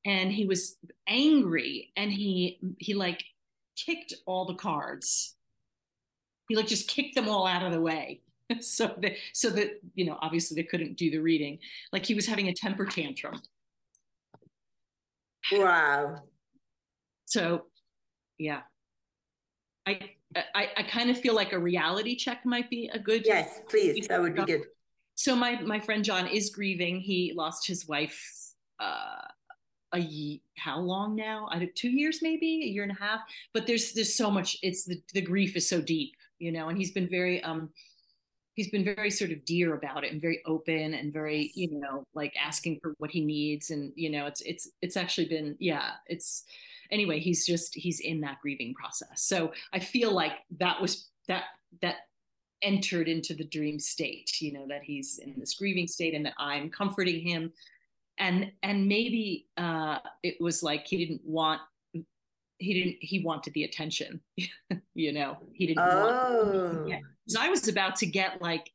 and 0.04 0.30
he 0.30 0.44
was 0.44 0.76
angry, 1.08 1.92
and 1.96 2.12
he 2.12 2.60
he 2.78 2.94
like 2.94 3.24
kicked 3.76 4.14
all 4.26 4.44
the 4.44 4.54
cards. 4.54 5.34
He 6.48 6.56
like 6.56 6.66
just 6.66 6.88
kicked 6.88 7.14
them 7.14 7.28
all 7.28 7.46
out 7.46 7.64
of 7.64 7.72
the 7.72 7.80
way. 7.80 8.20
so 8.60 8.94
that 8.98 9.12
so 9.32 9.50
that 9.50 9.80
you 9.94 10.04
know 10.04 10.16
obviously 10.20 10.54
they 10.60 10.66
couldn't 10.66 10.96
do 10.96 11.10
the 11.10 11.18
reading 11.18 11.58
like 11.92 12.06
he 12.06 12.14
was 12.14 12.26
having 12.26 12.48
a 12.48 12.54
temper 12.54 12.86
tantrum 12.86 13.38
wow 15.52 16.16
so 17.26 17.64
yeah 18.38 18.60
i 19.86 20.00
I, 20.54 20.68
I 20.76 20.82
kind 20.82 21.08
of 21.08 21.18
feel 21.18 21.34
like 21.34 21.52
a 21.52 21.58
reality 21.58 22.14
check 22.14 22.44
might 22.44 22.68
be 22.68 22.90
a 22.92 22.98
good. 22.98 23.24
Yes, 23.24 23.62
please. 23.66 24.06
That 24.08 24.20
would 24.20 24.34
be 24.34 24.44
good. 24.44 24.66
So 25.18 25.34
my 25.34 25.60
my 25.62 25.80
friend 25.80 26.04
John 26.04 26.28
is 26.28 26.50
grieving. 26.50 27.00
He 27.00 27.32
lost 27.34 27.66
his 27.66 27.88
wife 27.88 28.24
uh, 28.78 29.26
a 29.92 30.40
how 30.56 30.78
long 30.78 31.16
now? 31.16 31.48
I 31.50 31.68
two 31.74 31.90
years, 31.90 32.20
maybe 32.22 32.62
a 32.62 32.68
year 32.68 32.84
and 32.84 32.92
a 32.92 33.02
half. 33.02 33.22
But 33.52 33.66
there's 33.66 33.94
there's 33.94 34.14
so 34.14 34.30
much. 34.30 34.56
It's 34.62 34.84
the 34.84 35.02
the 35.14 35.20
grief 35.20 35.56
is 35.56 35.68
so 35.68 35.80
deep, 35.80 36.12
you 36.38 36.52
know. 36.52 36.68
And 36.68 36.78
he's 36.78 36.92
been 36.92 37.08
very 37.08 37.42
um 37.42 37.70
he's 38.54 38.70
been 38.70 38.84
very 38.84 39.10
sort 39.10 39.32
of 39.32 39.44
dear 39.44 39.74
about 39.74 40.04
it 40.04 40.12
and 40.12 40.22
very 40.22 40.40
open 40.46 40.94
and 40.94 41.12
very 41.12 41.50
you 41.56 41.80
know 41.80 42.04
like 42.14 42.34
asking 42.40 42.78
for 42.80 42.94
what 42.98 43.10
he 43.10 43.24
needs 43.24 43.70
and 43.70 43.92
you 43.96 44.10
know 44.10 44.26
it's 44.26 44.40
it's 44.42 44.68
it's 44.82 44.96
actually 44.96 45.28
been 45.28 45.56
yeah 45.60 45.92
it's 46.06 46.44
anyway 46.90 47.20
he's 47.20 47.46
just 47.46 47.72
he's 47.76 48.00
in 48.00 48.20
that 48.20 48.38
grieving 48.42 48.74
process 48.74 49.22
so 49.22 49.52
i 49.72 49.78
feel 49.78 50.10
like 50.10 50.32
that 50.58 50.80
was 50.82 51.08
that 51.28 51.44
that 51.82 52.07
entered 52.62 53.08
into 53.08 53.34
the 53.34 53.44
dream 53.44 53.78
state 53.78 54.40
you 54.40 54.52
know 54.52 54.66
that 54.68 54.82
he's 54.82 55.18
in 55.18 55.34
this 55.38 55.54
grieving 55.54 55.86
state 55.86 56.14
and 56.14 56.26
that 56.26 56.34
i'm 56.38 56.70
comforting 56.70 57.20
him. 57.20 57.52
And 58.20 58.50
and 58.64 58.88
maybe 58.88 59.46
uh 59.56 59.98
it 60.24 60.40
was 60.40 60.62
like 60.62 60.88
he 60.88 60.96
didn't 60.96 61.22
want 61.24 61.60
he 62.58 62.74
didn't 62.74 62.96
he 63.00 63.20
wanted 63.20 63.54
the 63.54 63.62
attention 63.62 64.20
you 64.94 65.12
know 65.12 65.36
he 65.52 65.68
didn't 65.68 65.84
oh. 65.86 66.84
want 66.88 67.04
i 67.38 67.48
was 67.48 67.68
about 67.68 67.94
to 67.96 68.06
get 68.06 68.42
like 68.42 68.72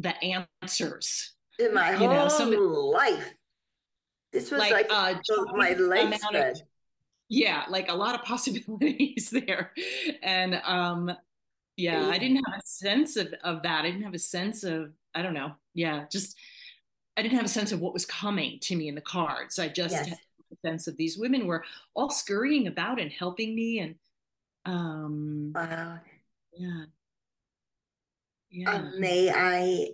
the 0.00 0.14
answers 0.24 1.34
in 1.60 1.74
my 1.74 1.92
whole 1.92 2.08
know, 2.08 2.28
somebody, 2.28 2.60
life. 2.60 3.34
This 4.32 4.50
was 4.50 4.60
like, 4.60 4.72
like 4.72 4.86
uh, 4.90 5.14
my 5.54 5.72
life 5.72 6.20
yeah 7.28 7.64
like 7.68 7.88
a 7.88 7.94
lot 7.94 8.14
of 8.14 8.22
possibilities 8.24 9.30
there. 9.30 9.72
And 10.22 10.60
um 10.64 11.12
yeah 11.76 12.08
i 12.08 12.18
didn't 12.18 12.44
have 12.44 12.58
a 12.58 12.66
sense 12.66 13.16
of 13.16 13.32
of 13.44 13.62
that. 13.62 13.84
I 13.84 13.90
didn't 13.90 14.04
have 14.04 14.14
a 14.14 14.18
sense 14.18 14.64
of 14.64 14.92
i 15.14 15.22
don't 15.22 15.34
know. 15.34 15.52
Yeah 15.74 16.04
just 16.10 16.36
i 17.16 17.22
didn't 17.22 17.36
have 17.36 17.46
a 17.46 17.48
sense 17.48 17.72
of 17.72 17.80
what 17.80 17.92
was 17.92 18.06
coming 18.06 18.58
to 18.62 18.76
me 18.76 18.88
in 18.88 18.94
the 18.94 19.00
cards. 19.00 19.58
I 19.58 19.68
just 19.68 19.94
yes. 19.94 20.18
sense 20.64 20.86
of 20.86 20.96
these 20.96 21.16
women 21.16 21.46
were 21.46 21.64
all 21.94 22.10
scurrying 22.10 22.66
about 22.66 23.00
and 23.00 23.10
helping 23.10 23.54
me 23.54 23.78
and 23.80 23.94
um 24.66 25.52
wow. 25.54 25.98
yeah. 26.52 26.84
Yeah. 28.50 28.74
um, 28.74 28.92
may 28.98 29.30
i 29.30 29.88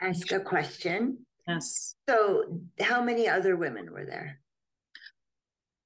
ask 0.00 0.30
a 0.32 0.40
question? 0.40 1.18
Yes. 1.48 1.96
So 2.08 2.60
how 2.80 3.02
many 3.02 3.28
other 3.28 3.56
women 3.56 3.92
were 3.92 4.04
there? 4.04 4.38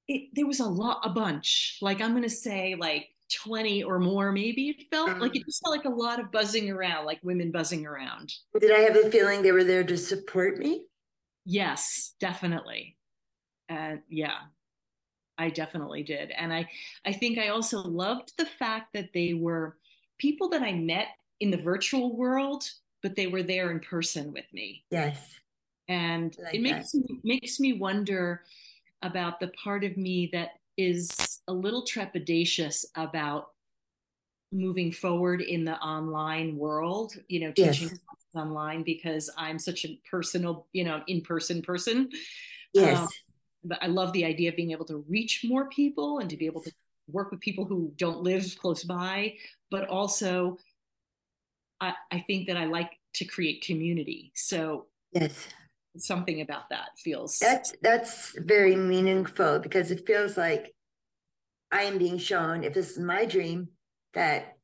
It, 0.06 0.28
there 0.34 0.46
was 0.46 0.60
a 0.60 0.66
lot 0.66 1.00
a 1.02 1.10
bunch. 1.10 1.78
Like 1.80 2.00
i'm 2.00 2.12
gonna 2.12 2.28
say 2.28 2.76
like 2.78 3.08
20 3.34 3.82
or 3.82 3.98
more 3.98 4.30
maybe 4.32 4.68
it 4.68 4.86
felt 4.90 5.10
um, 5.10 5.20
like 5.20 5.34
it 5.34 5.44
just 5.44 5.62
felt 5.62 5.76
like 5.76 5.84
a 5.84 5.88
lot 5.88 6.20
of 6.20 6.30
buzzing 6.30 6.70
around 6.70 7.04
like 7.04 7.18
women 7.22 7.50
buzzing 7.50 7.86
around. 7.86 8.32
Did 8.60 8.72
i 8.72 8.78
have 8.78 8.94
the 8.94 9.10
feeling 9.10 9.42
they 9.42 9.52
were 9.52 9.64
there 9.64 9.84
to 9.84 9.96
support 9.96 10.58
me? 10.58 10.84
Yes 11.44 12.14
definitely. 12.20 12.96
And 13.68 14.00
yeah 14.08 14.38
i 15.38 15.50
definitely 15.50 16.02
did. 16.02 16.30
And 16.30 16.52
i 16.52 16.68
i 17.04 17.12
think 17.12 17.38
i 17.38 17.48
also 17.48 17.82
loved 17.82 18.32
the 18.38 18.46
fact 18.46 18.92
that 18.94 19.10
they 19.12 19.34
were 19.34 19.76
people 20.18 20.48
that 20.50 20.62
i 20.62 20.72
met 20.72 21.08
in 21.40 21.50
the 21.50 21.56
virtual 21.56 22.16
world 22.16 22.64
but 23.06 23.14
they 23.14 23.28
were 23.28 23.42
there 23.44 23.70
in 23.70 23.78
person 23.78 24.32
with 24.32 24.46
me. 24.52 24.84
Yes. 24.90 25.34
And 25.88 26.36
like 26.42 26.54
it 26.54 26.60
makes 26.60 26.90
that. 26.90 27.08
me 27.08 27.20
makes 27.22 27.60
me 27.60 27.74
wonder 27.74 28.42
about 29.02 29.38
the 29.38 29.48
part 29.48 29.84
of 29.84 29.96
me 29.96 30.28
that 30.32 30.50
is 30.76 31.40
a 31.48 31.52
little 31.52 31.84
trepidatious 31.84 32.84
about 32.94 33.48
moving 34.52 34.92
forward 34.92 35.40
in 35.40 35.64
the 35.64 35.76
online 35.78 36.56
world 36.56 37.14
you 37.28 37.40
know 37.40 37.50
teaching 37.52 37.88
yes. 37.88 37.98
online 38.36 38.82
because 38.84 39.28
i'm 39.36 39.58
such 39.58 39.84
a 39.84 40.00
personal 40.08 40.66
you 40.72 40.84
know 40.84 41.02
in 41.08 41.20
person 41.20 41.60
person 41.60 42.08
yes 42.72 42.98
um, 42.98 43.08
but 43.66 43.82
I 43.82 43.86
love 43.86 44.12
the 44.12 44.24
idea 44.24 44.50
of 44.50 44.56
being 44.56 44.70
able 44.70 44.84
to 44.86 45.04
reach 45.08 45.44
more 45.44 45.68
people 45.68 46.20
and 46.20 46.30
to 46.30 46.36
be 46.36 46.46
able 46.46 46.62
to 46.62 46.72
work 47.08 47.30
with 47.30 47.40
people 47.40 47.64
who 47.64 47.92
don't 47.96 48.22
live 48.22 48.56
close 48.60 48.84
by, 48.84 49.34
but 49.70 49.88
also 49.88 50.56
I, 51.80 51.94
I 52.10 52.20
think 52.20 52.46
that 52.46 52.56
I 52.56 52.64
like 52.66 52.92
to 53.14 53.24
create 53.24 53.64
community. 53.64 54.32
So 54.34 54.86
yes, 55.12 55.48
something 55.98 56.40
about 56.40 56.68
that 56.70 56.88
feels 56.98 57.38
that's 57.38 57.72
that's 57.82 58.36
very 58.38 58.76
meaningful 58.76 59.58
because 59.58 59.90
it 59.90 60.06
feels 60.06 60.36
like 60.36 60.72
I 61.70 61.82
am 61.82 61.98
being 61.98 62.18
shown, 62.18 62.64
if 62.64 62.74
this 62.74 62.92
is 62.92 62.98
my 62.98 63.24
dream, 63.24 63.68
that 64.14 64.56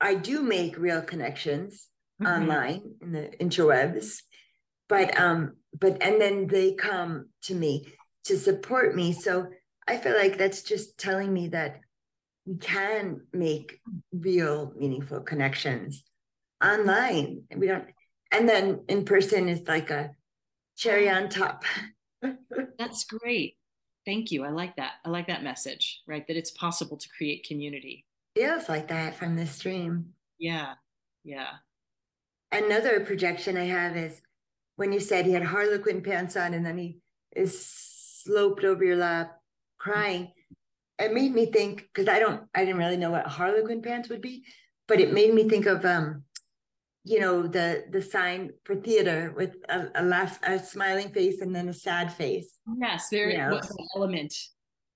I 0.00 0.14
do 0.14 0.42
make 0.42 0.76
real 0.78 1.02
connections 1.02 1.88
mm-hmm. 2.20 2.30
online 2.32 2.82
in 3.00 3.12
the 3.12 3.30
interwebs. 3.40 4.22
But 4.88 5.18
um 5.18 5.56
but 5.78 6.02
and 6.02 6.20
then 6.20 6.46
they 6.46 6.74
come 6.74 7.30
to 7.44 7.54
me 7.54 7.86
to 8.24 8.36
support 8.36 8.94
me. 8.94 9.12
So 9.12 9.48
i 9.86 9.98
feel 9.98 10.16
like 10.16 10.38
that's 10.38 10.62
just 10.62 10.96
telling 10.96 11.30
me 11.32 11.48
that 11.48 11.80
we 12.46 12.56
can 12.56 13.20
make 13.32 13.80
real 14.12 14.72
meaningful 14.76 15.20
connections 15.20 16.04
online. 16.62 17.44
We 17.56 17.66
don't 17.66 17.86
and 18.30 18.48
then 18.48 18.84
in 18.88 19.04
person 19.04 19.48
is 19.48 19.62
like 19.66 19.90
a 19.90 20.10
cherry 20.76 21.08
on 21.08 21.28
top. 21.28 21.64
That's 22.78 23.04
great. 23.04 23.56
Thank 24.06 24.30
you. 24.30 24.44
I 24.44 24.50
like 24.50 24.76
that. 24.76 24.92
I 25.04 25.08
like 25.08 25.26
that 25.28 25.42
message 25.42 26.02
right? 26.06 26.26
That 26.26 26.36
it's 26.36 26.50
possible 26.50 26.96
to 26.96 27.08
create 27.16 27.46
community. 27.46 28.04
Feels 28.36 28.68
like 28.68 28.88
that 28.88 29.14
from 29.16 29.36
the 29.36 29.46
stream. 29.46 30.12
yeah. 30.38 30.74
Yeah. 31.24 31.48
Another 32.52 33.00
projection 33.00 33.56
i 33.56 33.64
have 33.64 33.96
is 33.96 34.20
when 34.76 34.92
you 34.92 35.00
said 35.00 35.24
he 35.24 35.32
had 35.32 35.42
harlequin 35.42 36.02
pants 36.02 36.36
on 36.36 36.54
and 36.54 36.64
then 36.64 36.76
he 36.78 36.98
is 37.34 37.66
sloped 37.66 38.62
over 38.64 38.84
your 38.84 38.96
lap 38.96 39.38
crying. 39.78 40.32
It 40.98 41.12
made 41.12 41.32
me 41.34 41.46
think 41.46 41.88
because 41.92 42.08
i 42.08 42.18
don't 42.20 42.42
i 42.54 42.60
didn't 42.64 42.76
really 42.78 42.96
know 42.96 43.10
what 43.10 43.26
harlequin 43.26 43.82
pants 43.82 44.08
would 44.08 44.20
be 44.22 44.44
but 44.86 45.00
it 45.00 45.12
made 45.12 45.34
me 45.34 45.48
think 45.48 45.66
of 45.66 45.84
um 45.84 46.22
you 47.04 47.20
know 47.20 47.46
the 47.46 47.84
the 47.90 48.02
sign 48.02 48.50
for 48.64 48.76
theater 48.76 49.32
with 49.36 49.56
a, 49.68 49.88
a 49.96 50.02
laugh 50.02 50.38
a 50.42 50.58
smiling 50.58 51.10
face 51.10 51.40
and 51.40 51.54
then 51.54 51.68
a 51.68 51.72
sad 51.72 52.12
face 52.12 52.58
yes 52.78 53.08
there 53.10 53.30
you 53.30 53.38
know? 53.38 53.50
was 53.50 53.70
an 53.70 53.86
element 53.96 54.34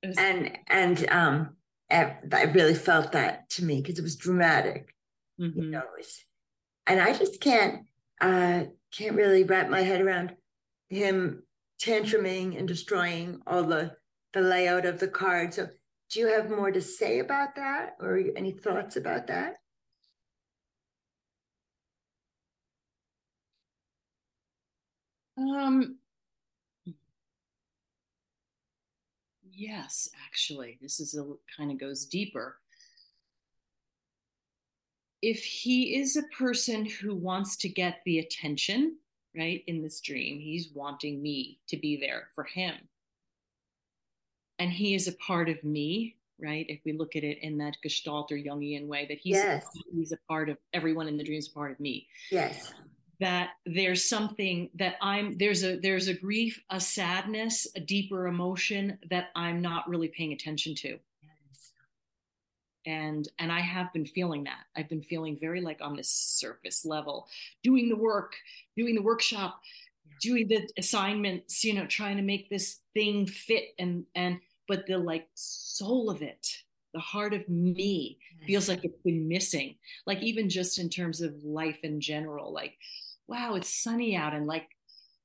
was- 0.05 0.17
and 0.19 0.59
and 0.69 1.09
um 1.11 1.51
I 1.91 2.43
really 2.53 2.75
felt 2.75 3.13
that 3.13 3.49
to 3.51 3.65
me 3.65 3.81
because 3.81 3.99
it 3.99 4.03
was 4.03 4.17
dramatic 4.17 4.95
mm-hmm. 5.41 5.59
you 5.59 5.71
know 5.71 5.83
was, 5.97 6.25
and 6.87 7.01
i 7.01 7.15
just 7.15 7.41
can't 7.41 7.87
uh 8.21 8.65
can't 8.93 9.17
really 9.17 9.45
wrap 9.45 9.71
my 9.71 9.81
head 9.81 10.03
around 10.03 10.35
him 10.89 11.43
tantruming 11.81 12.59
and 12.59 12.67
destroying 12.67 13.41
all 13.47 13.63
the 13.63 13.93
the 14.33 14.41
layout 14.41 14.85
of 14.85 15.01
the 15.01 15.09
card. 15.09 15.55
So 15.55 15.69
do 16.11 16.21
you 16.21 16.29
have 16.29 16.51
more 16.51 16.71
to 16.71 16.81
say 16.81 17.19
about 17.21 17.57
that 17.57 17.97
or 18.01 18.21
any 18.37 18.53
thoughts 18.53 18.97
about 18.97 19.27
that? 19.29 19.55
Um 25.39 25.97
yes, 29.51 30.09
actually. 30.27 30.79
This 30.83 31.01
is 31.01 31.17
a 31.17 31.25
kind 31.57 31.71
of 31.71 31.79
goes 31.79 32.05
deeper 32.05 32.59
if 35.23 35.43
he 35.43 35.97
is 35.97 36.17
a 36.17 36.23
person 36.37 36.85
who 36.85 37.15
wants 37.15 37.57
to 37.57 37.69
get 37.69 38.01
the 38.05 38.19
attention, 38.19 38.97
right, 39.37 39.65
in 39.67 39.83
this 39.83 40.01
dream, 40.01 40.39
he's 40.39 40.71
wanting 40.75 41.21
me 41.21 41.59
to 41.69 41.77
be 41.77 41.97
there 41.97 42.29
for 42.35 42.45
him. 42.45 42.75
And 44.59 44.71
he 44.71 44.95
is 44.95 45.09
a 45.09 45.13
part 45.13 45.49
of 45.49 45.63
me, 45.65 46.17
right? 46.41 46.67
If 46.69 46.81
we 46.85 46.93
look 46.93 47.17
at 47.17 47.25
it 47.25 47.39
in 47.43 47.59
that 47.59 47.77
Gestalt 47.83 48.31
or 48.33 48.37
Jungian 48.37 48.87
way, 48.87 49.07
that 49.07 49.19
he's, 49.19 49.37
yes. 49.37 49.67
he's 49.95 50.13
a 50.13 50.19
part 50.29 50.49
of 50.49 50.57
everyone 50.73 51.09
in 51.09 51.17
the 51.17 51.25
dream 51.25 51.39
is 51.39 51.49
a 51.49 51.53
part 51.53 51.73
of 51.73 51.81
me. 51.81 52.07
Yes. 52.31 52.73
That 53.21 53.51
there's 53.67 54.09
something 54.09 54.71
that 54.75 54.95
I'm 55.03 55.37
there's 55.39 55.65
a 55.65 55.77
there's 55.77 56.09
a 56.09 56.15
grief, 56.15 56.63
a 56.71 56.81
sadness, 56.81 57.67
a 57.75 57.81
deeper 57.81 58.29
emotion 58.29 58.99
that 59.11 59.31
I'm 59.35 59.61
not 59.61 59.89
really 59.89 60.09
paying 60.09 60.33
attention 60.33 60.75
to. 60.77 60.99
And 62.87 63.29
and 63.39 63.53
i 63.53 63.61
have 63.61 63.93
been 63.93 64.07
feeling 64.07 64.45
that. 64.45 64.65
I've 64.77 64.89
been 64.89 65.03
feeling 65.03 65.37
very 65.41 65.61
like 65.61 65.81
on 65.83 65.97
this 65.97 66.11
surface 66.11 66.85
level 66.85 67.27
doing 67.63 67.89
the 67.89 67.97
work 67.97 68.35
doing 68.77 68.95
the 68.95 69.03
workshop 69.03 69.61
doing 70.23 70.49
the 70.49 70.67
assignments 70.79 71.65
you 71.65 71.75
know 71.75 71.87
trying 71.87 72.17
to 72.17 72.23
make 72.23 72.49
this 72.49 72.81
thing 72.95 73.27
fit 73.27 73.75
and 73.79 74.05
and 74.15 74.39
but 74.69 74.87
the 74.87 74.97
like 74.97 75.27
soul 75.35 76.09
of 76.09 76.23
it 76.23 76.47
the 76.95 77.01
heart 77.01 77.35
of 77.35 77.49
me 77.49 78.19
feels 78.47 78.69
like 78.69 78.85
it's 78.85 79.03
been 79.05 79.29
missing. 79.29 79.77
Like 80.07 80.23
even 80.23 80.49
just 80.49 80.79
in 80.79 80.89
terms 80.89 81.21
of 81.21 81.45
life 81.45 81.79
in 81.83 82.01
general 82.01 82.53
like 82.53 82.75
wow 83.29 83.55
it's 83.55 83.83
sunny 83.83 84.17
out 84.17 84.35
and 84.35 84.47
like 84.47 84.67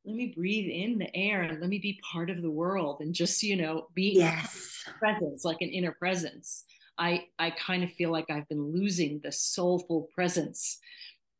let 0.06 0.16
me 0.16 0.34
breathe 0.36 0.70
in 0.70 0.98
the 0.98 1.16
air 1.16 1.44
and 1.44 1.62
let 1.62 1.70
me 1.70 1.80
be 1.80 2.00
part 2.12 2.30
of 2.30 2.42
the 2.42 2.52
world 2.52 3.00
and 3.00 3.14
just 3.14 3.42
you 3.42 3.56
know 3.56 3.88
be 3.96 4.14
yes 4.16 4.84
presence 5.00 5.46
like 5.46 5.62
an 5.62 5.70
inner 5.70 5.94
presence 5.94 6.66
I 6.98 7.26
I 7.40 7.52
kind 7.52 7.84
of 7.84 7.92
feel 7.94 8.12
like 8.12 8.30
I've 8.30 8.48
been 8.48 8.72
losing 8.72 9.20
the 9.24 9.32
soulful 9.32 10.10
presence 10.14 10.80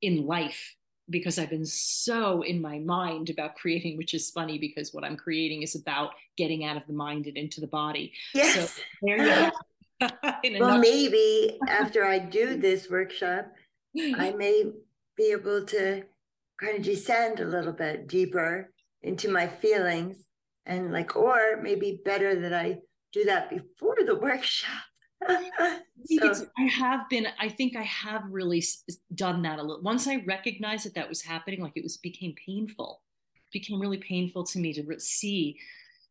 in 0.02 0.26
life 0.26 0.76
because 1.10 1.38
I've 1.38 1.50
been 1.50 1.66
so 1.66 2.42
in 2.44 2.62
my 2.62 2.80
mind 2.80 3.30
about 3.30 3.56
creating, 3.56 3.98
which 3.98 4.14
is 4.14 4.32
funny 4.32 4.58
because 4.58 4.94
what 4.94 5.04
I'm 5.04 5.18
creating 5.18 5.62
is 5.62 5.76
about 5.76 6.12
getting 6.38 6.64
out 6.66 6.78
of 6.78 6.88
the 6.88 6.94
mind 6.94 7.28
and 7.28 7.38
into 7.38 7.62
the 7.62 7.68
body. 7.68 8.14
Yes. 8.34 8.72
So 8.72 8.82
there 9.02 9.18
you 9.18 9.50
go. 10.02 10.10
well, 10.60 10.80
maybe 10.80 11.60
after 11.68 12.06
I 12.06 12.20
do 12.20 12.58
this 12.62 12.90
workshop, 12.90 13.52
mm-hmm. 13.98 14.20
I 14.20 14.32
may 14.32 14.72
be 15.18 15.32
able 15.32 15.66
to 15.66 16.04
kind 16.60 16.78
of 16.78 16.84
descend 16.84 17.40
a 17.40 17.46
little 17.46 17.74
bit 17.74 18.08
deeper 18.08 18.72
into 19.02 19.30
my 19.30 19.48
feelings 19.48 20.26
and 20.66 20.92
like, 20.92 21.16
or 21.16 21.60
maybe 21.62 22.02
better 22.06 22.40
that 22.42 22.54
I 22.54 22.78
do 23.12 23.26
that 23.26 23.50
before 23.50 23.98
the 24.06 24.16
workshop. 24.22 24.82
so, 25.30 26.48
I 26.58 26.64
have 26.64 27.08
been, 27.10 27.28
I 27.40 27.48
think 27.48 27.78
I 27.78 27.84
have 27.84 28.24
really 28.30 28.64
done 29.16 29.42
that 29.44 29.60
a 29.60 29.62
little. 29.62 29.82
Once 29.82 30.08
I 30.08 30.24
recognized 30.28 30.86
that 30.86 30.96
that 30.96 31.08
was 31.08 31.22
happening, 31.22 31.62
like 31.62 31.74
it 31.76 31.84
was 31.84 31.98
became 31.98 32.36
painful, 32.46 33.02
it 33.36 33.54
became 33.54 33.80
really 33.80 33.98
painful 33.98 34.44
to 34.46 34.60
me 34.60 34.74
to 34.74 35.00
see 35.00 35.58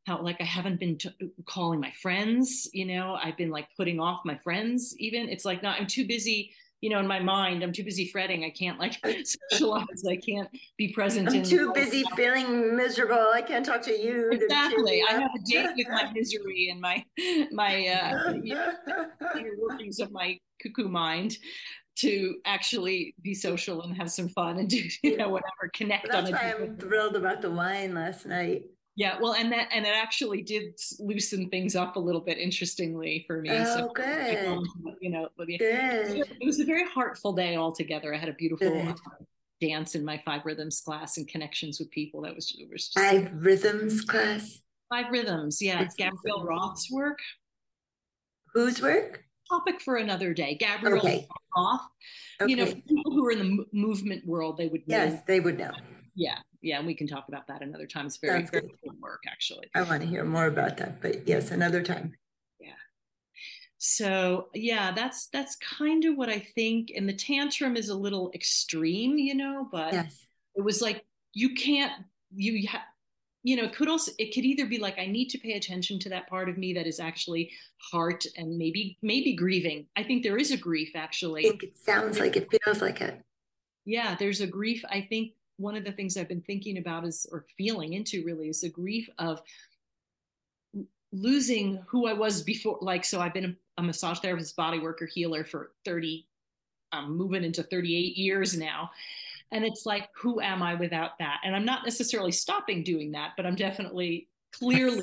how 0.07 0.21
like 0.23 0.41
I 0.41 0.45
haven't 0.45 0.81
been 0.81 0.99
t- 0.99 1.11
calling 1.47 1.81
my 1.81 1.93
friends, 2.03 2.69
you 2.73 2.87
know, 2.87 3.19
I've 3.23 3.37
been 3.37 3.51
like 3.51 3.69
putting 3.77 4.01
off 4.01 4.25
my 4.25 4.37
friends 4.39 4.95
even. 4.99 5.29
It's 5.29 5.45
like, 5.45 5.63
no, 5.63 5.69
I'm 5.69 5.87
too 5.87 6.07
busy 6.07 6.53
you 6.83 6.91
know, 6.91 6.99
in 6.99 7.07
my 7.07 7.21
mind, 7.21 7.63
I'm 7.63 7.73
too 7.73 7.85
busy 7.85 8.09
fretting. 8.09 8.45
I 8.45 8.51
can't 8.51 8.79
like 8.79 9.01
socialize. 9.51 10.05
I 10.07 10.17
can't 10.17 10.49
be 10.77 10.93
present. 10.93 11.33
I'm 11.33 11.45
too 11.45 11.73
busy 11.73 12.03
life. 12.03 12.13
feeling 12.17 12.77
miserable. 12.77 13.31
I 13.33 13.41
can't 13.41 13.65
talk 13.65 13.83
to 13.83 13.93
you. 13.93 14.31
Exactly. 14.33 15.03
I 15.09 15.13
have 15.13 15.31
a 15.35 15.39
date 15.49 15.71
with 15.77 15.89
my 15.89 16.11
misery 16.15 16.69
and 16.71 16.81
my 16.81 17.05
my 17.53 17.87
uh, 17.87 18.33
you 18.43 18.57
know, 18.57 18.73
workings 19.59 20.01
of 20.01 20.11
my 20.11 20.37
cuckoo 20.61 20.89
mind 20.89 21.39
to 21.95 22.37
actually 22.47 23.15
be 23.23 23.33
social 23.33 23.83
and 23.83 23.97
have 23.97 24.11
some 24.11 24.29
fun 24.29 24.59
and 24.59 24.69
do 24.69 24.83
you 25.05 25.17
know 25.17 25.29
whatever 25.29 25.71
connect 25.73 26.13
on. 26.13 26.25
That's 26.25 26.33
why 26.33 26.53
I'm 26.53 26.77
thrilled 26.77 27.15
about 27.15 27.43
the 27.43 27.51
wine 27.51 27.95
last 27.95 28.27
night. 28.27 28.65
Yeah, 28.95 29.17
well, 29.21 29.33
and 29.33 29.51
that 29.53 29.69
and 29.73 29.87
it 29.87 29.95
actually 29.97 30.43
did 30.43 30.79
loosen 30.99 31.49
things 31.49 31.75
up 31.75 31.97
a 31.97 31.99
little 31.99 32.21
bit, 32.21 32.37
interestingly 32.37 33.25
for 33.27 33.41
me. 33.41 33.51
Oh, 33.51 33.65
so, 33.65 33.93
good. 33.95 34.59
You 35.01 35.11
know, 35.11 35.29
good. 35.37 35.61
it 35.61 36.47
was 36.47 36.61
a 36.61 36.65
very 36.65 36.85
heartful 36.87 37.33
day 37.33 37.57
altogether. 37.57 38.15
I 38.15 38.19
had 38.19 38.29
a 38.29 38.35
beautiful 38.35 38.89
uh, 38.89 38.95
dance 39.61 39.95
in 39.95 40.05
my 40.05 40.23
five 40.25 40.43
rhythms 40.45 40.81
class 40.81 41.17
and 41.17 41.27
connections 41.27 41.81
with 41.81 41.91
people. 41.91 42.23
That 42.23 42.35
was, 42.35 42.55
was 42.71 42.89
just, 42.89 42.99
five 42.99 43.33
rhythms 43.35 44.03
class. 44.03 44.61
Five 44.91 45.11
rhythms, 45.11 45.63
yeah. 45.63 45.81
It's 45.81 45.95
Gabrielle 45.95 46.45
Roth's 46.45 46.91
work. 46.91 47.19
Whose 48.53 48.83
work? 48.83 49.25
Topic 49.51 49.81
for 49.81 49.97
another 49.97 50.35
day. 50.35 50.55
Gabrielle 50.55 50.99
okay. 50.99 51.27
Roth. 51.57 51.81
Okay. 52.41 52.51
You 52.51 52.57
know, 52.57 52.67
people 52.67 53.13
who 53.13 53.27
are 53.27 53.31
in 53.31 53.39
the 53.39 53.65
movement 53.73 54.27
world, 54.27 54.59
they 54.59 54.69
would 54.69 54.87
know. 54.87 54.97
Yes, 54.97 55.23
they 55.27 55.41
would 55.41 55.59
know. 55.59 55.73
Yeah, 56.15 56.37
yeah, 56.63 56.79
and 56.79 56.87
we 56.87 56.95
can 56.95 57.07
talk 57.07 57.27
about 57.29 57.47
that 57.49 57.61
another 57.61 57.87
time. 57.87 58.07
It's 58.07 58.19
very, 58.19 58.47
very 58.47 58.73
good 58.83 59.01
work, 59.01 59.23
actually. 59.31 59.67
I 59.75 59.83
want 59.83 60.01
to 60.03 60.09
hear 60.09 60.25
more 60.25 60.47
about 60.47 60.77
that, 60.79 61.03
but 61.03 61.27
yes, 61.27 61.51
another 61.51 61.83
time. 61.83 62.15
Yeah. 62.61 62.71
So 63.79 64.49
yeah, 64.55 64.93
that's 64.93 65.27
that's 65.29 65.57
kind 65.57 66.05
of 66.05 66.17
what 66.17 66.29
I 66.29 66.39
think. 66.39 66.93
And 66.97 67.09
the 67.09 67.15
tantrum 67.15 67.77
is 67.77 67.89
a 67.89 67.97
little 67.97 68.31
extreme, 68.33 69.19
you 69.19 69.35
know, 69.35 69.69
but 69.71 69.93
yes. 69.93 70.27
it 70.55 70.63
was 70.63 70.81
like 70.81 71.05
you 71.35 71.55
can't 71.55 71.93
you 72.35 72.69
ha- 72.69 72.87
you 73.43 73.57
know, 73.57 73.65
it 73.65 73.75
could 73.75 73.89
also 73.89 74.13
it 74.19 74.33
could 74.33 74.45
either 74.45 74.67
be 74.67 74.79
like 74.79 75.01
I 75.01 75.07
need 75.07 75.31
to 75.31 75.39
pay 75.39 75.55
attention 75.55 75.99
to 76.01 76.09
that 76.11 76.29
part 76.29 76.49
of 76.49 76.57
me 76.57 76.73
that 76.75 76.87
is 76.87 77.01
actually 77.01 77.51
heart 77.91 78.25
and 78.37 78.57
maybe 78.57 78.99
maybe 79.03 79.35
grieving. 79.35 79.87
I 79.97 80.05
think 80.05 80.23
there 80.23 80.39
is 80.39 80.53
a 80.53 80.57
grief 80.57 80.93
actually. 80.95 81.47
It 81.47 81.77
sounds 81.77 82.21
like 82.21 82.37
it 82.37 82.49
feels 82.65 82.81
like 82.81 83.01
it. 83.01 83.21
Yeah, 83.85 84.15
there's 84.15 84.41
a 84.41 84.47
grief. 84.47 84.85
I 84.89 85.01
think 85.11 85.33
one 85.63 85.77
of 85.77 85.85
the 85.85 85.93
things 85.93 86.17
I've 86.17 86.29
been 86.29 86.43
thinking 86.43 86.79
about 86.79 87.07
is, 87.07 87.27
or 87.31 87.47
feeling 87.57 87.95
into 87.95 88.25
really, 88.25 88.49
is 88.49 88.61
the 88.61 88.69
grief 88.69 89.09
of 89.19 89.41
losing 91.13 91.83
who 91.87 92.07
I 92.07 92.13
was 92.13 92.43
before. 92.43 92.79
Like, 92.81 93.05
so 93.05 93.21
I've 93.21 93.35
been 93.35 93.57
a, 93.79 93.83
massage 93.83 94.19
therapist, 94.19 94.55
body 94.55 94.79
worker, 94.79 95.07
healer 95.07 95.45
for 95.45 95.73
30, 95.85 96.27
I'm 96.93 97.17
moving 97.17 97.43
into 97.43 97.63
38 97.63 98.17
years 98.17 98.57
now. 98.57 98.91
And 99.51 99.65
it's 99.65 99.87
like, 99.87 100.09
who 100.15 100.41
am 100.41 100.63
I 100.63 100.75
without 100.75 101.19
that? 101.19 101.41
And 101.45 101.57
I'm 101.57 101.65
not 101.65 101.85
necessarily 101.85 102.33
stopping 102.33 102.85
doing 102.85 103.13
that, 103.13 103.33
but 103.37 103.47
I'm 103.47 103.55
definitely 103.55 104.29
clearly 104.53 105.03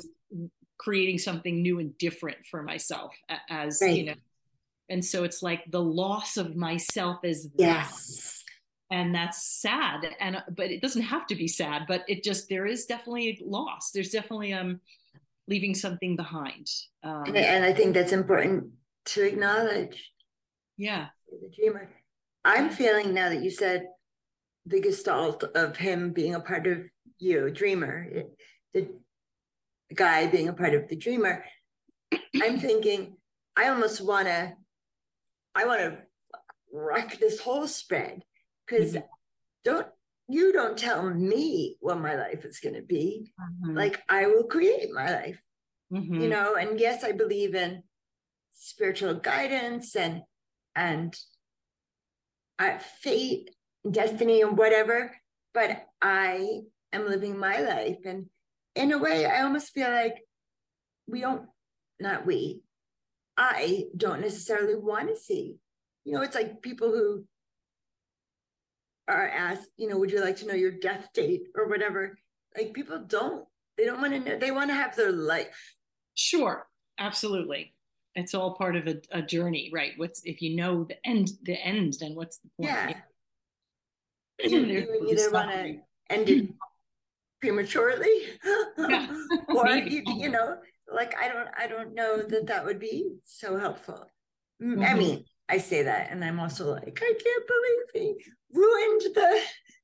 creating 0.78 1.18
something 1.18 1.62
new 1.62 1.78
and 1.78 1.96
different 1.98 2.38
for 2.50 2.62
myself 2.62 3.12
as, 3.48 3.80
right. 3.82 3.96
you 3.96 4.04
know. 4.06 4.14
And 4.88 5.04
so 5.04 5.24
it's 5.24 5.42
like 5.42 5.70
the 5.70 5.82
loss 5.82 6.36
of 6.36 6.56
myself 6.56 7.24
is 7.24 7.50
yes 7.56 8.29
and 8.90 9.14
that's 9.14 9.60
sad. 9.60 10.06
And 10.20 10.36
uh, 10.36 10.42
but 10.56 10.70
it 10.70 10.82
doesn't 10.82 11.02
have 11.02 11.26
to 11.28 11.34
be 11.34 11.48
sad 11.48 11.84
but 11.86 12.04
it 12.08 12.22
just 12.22 12.48
there 12.48 12.66
is 12.66 12.86
definitely 12.86 13.28
a 13.28 13.44
loss. 13.44 13.90
There's 13.92 14.10
definitely 14.10 14.52
um 14.52 14.80
leaving 15.48 15.74
something 15.74 16.14
behind 16.14 16.68
um, 17.02 17.24
and, 17.26 17.36
and 17.36 17.64
i 17.64 17.72
think 17.72 17.92
that's 17.92 18.12
important 18.12 18.68
to 19.04 19.26
acknowledge. 19.26 20.12
Yeah. 20.76 21.06
The 21.28 21.50
dreamer. 21.56 21.90
I'm 22.44 22.70
feeling 22.70 23.12
now 23.12 23.30
that 23.30 23.42
you 23.42 23.50
said 23.50 23.88
the 24.66 24.80
gestalt 24.80 25.42
of 25.54 25.76
him 25.76 26.12
being 26.12 26.34
a 26.34 26.40
part 26.40 26.66
of 26.66 26.84
you 27.18 27.50
dreamer 27.50 28.06
the 28.72 28.88
guy 29.94 30.26
being 30.26 30.48
a 30.48 30.52
part 30.52 30.74
of 30.74 30.88
the 30.88 30.96
dreamer. 30.96 31.44
I'm 32.42 32.58
thinking 32.58 33.16
i 33.56 33.68
almost 33.68 34.00
want 34.00 34.26
to 34.26 34.52
i 35.54 35.64
want 35.64 35.80
to 35.80 35.98
wreck 36.72 37.18
this 37.18 37.40
whole 37.40 37.66
spread 37.66 38.22
because 38.70 38.94
mm-hmm. 38.94 39.06
don't 39.64 39.86
you 40.28 40.52
don't 40.52 40.78
tell 40.78 41.02
me 41.10 41.76
what 41.80 42.00
my 42.00 42.14
life 42.14 42.44
is 42.44 42.60
going 42.60 42.74
to 42.74 42.82
be 42.82 43.32
mm-hmm. 43.40 43.76
like 43.76 44.00
i 44.08 44.26
will 44.26 44.44
create 44.44 44.88
my 44.92 45.10
life 45.12 45.40
mm-hmm. 45.92 46.20
you 46.20 46.28
know 46.28 46.54
and 46.54 46.78
yes 46.78 47.02
i 47.04 47.12
believe 47.12 47.54
in 47.54 47.82
spiritual 48.52 49.14
guidance 49.14 49.96
and 49.96 50.22
and 50.76 51.16
uh, 52.58 52.78
fate 52.78 53.50
destiny 53.90 54.42
and 54.42 54.56
whatever 54.56 55.16
but 55.52 55.84
i 56.00 56.60
am 56.92 57.08
living 57.08 57.38
my 57.38 57.60
life 57.60 57.98
and 58.04 58.26
in 58.76 58.92
a 58.92 58.98
way 58.98 59.26
i 59.26 59.42
almost 59.42 59.72
feel 59.72 59.90
like 59.90 60.22
we 61.08 61.20
don't 61.20 61.46
not 61.98 62.26
we 62.26 62.60
i 63.36 63.84
don't 63.96 64.20
necessarily 64.20 64.76
want 64.76 65.08
to 65.08 65.16
see 65.16 65.56
you 66.04 66.12
know 66.12 66.22
it's 66.22 66.34
like 66.34 66.62
people 66.62 66.90
who 66.90 67.24
are 69.10 69.28
asked, 69.28 69.68
you 69.76 69.88
know, 69.88 69.98
would 69.98 70.10
you 70.10 70.20
like 70.20 70.36
to 70.36 70.46
know 70.46 70.54
your 70.54 70.70
death 70.70 71.08
date 71.14 71.42
or 71.54 71.68
whatever? 71.68 72.16
Like 72.56 72.72
people 72.72 73.02
don't, 73.06 73.44
they 73.76 73.84
don't 73.84 74.00
want 74.00 74.12
to 74.12 74.20
know, 74.20 74.38
they 74.38 74.50
want 74.50 74.70
to 74.70 74.74
have 74.74 74.96
their 74.96 75.12
life. 75.12 75.76
Sure, 76.14 76.66
absolutely. 76.98 77.74
It's 78.14 78.34
all 78.34 78.54
part 78.54 78.76
of 78.76 78.86
a, 78.86 79.00
a 79.12 79.22
journey, 79.22 79.70
right? 79.72 79.92
What's 79.96 80.22
if 80.24 80.42
you 80.42 80.56
know 80.56 80.84
the 80.84 80.96
end, 81.06 81.30
the 81.42 81.54
end, 81.54 81.96
then 82.00 82.14
what's 82.14 82.38
the 82.38 82.48
point? 82.56 82.70
Yeah. 82.70 82.94
You, 84.42 84.60
you 84.60 85.06
either 85.10 85.30
want 85.30 85.50
to 85.50 85.76
end 86.08 86.30
it 86.30 86.48
prematurely, 87.42 88.08
yeah, 88.78 89.06
or 89.54 89.68
you, 89.68 90.02
you 90.16 90.30
know, 90.30 90.56
like 90.90 91.14
I 91.20 91.28
don't, 91.28 91.48
I 91.58 91.66
don't 91.66 91.94
know 91.94 92.22
that 92.22 92.46
that 92.46 92.64
would 92.64 92.80
be 92.80 93.16
so 93.24 93.58
helpful. 93.58 94.06
Mm-hmm. 94.62 94.82
I 94.82 94.94
mean, 94.94 95.24
I 95.50 95.58
say 95.58 95.82
that, 95.82 96.10
and 96.10 96.24
I'm 96.24 96.38
also 96.38 96.72
like, 96.72 97.02
I 97.02 97.12
can't 97.12 97.46
believe 97.46 98.16
he 98.16 98.24
ruined 98.52 99.02
the 99.14 99.40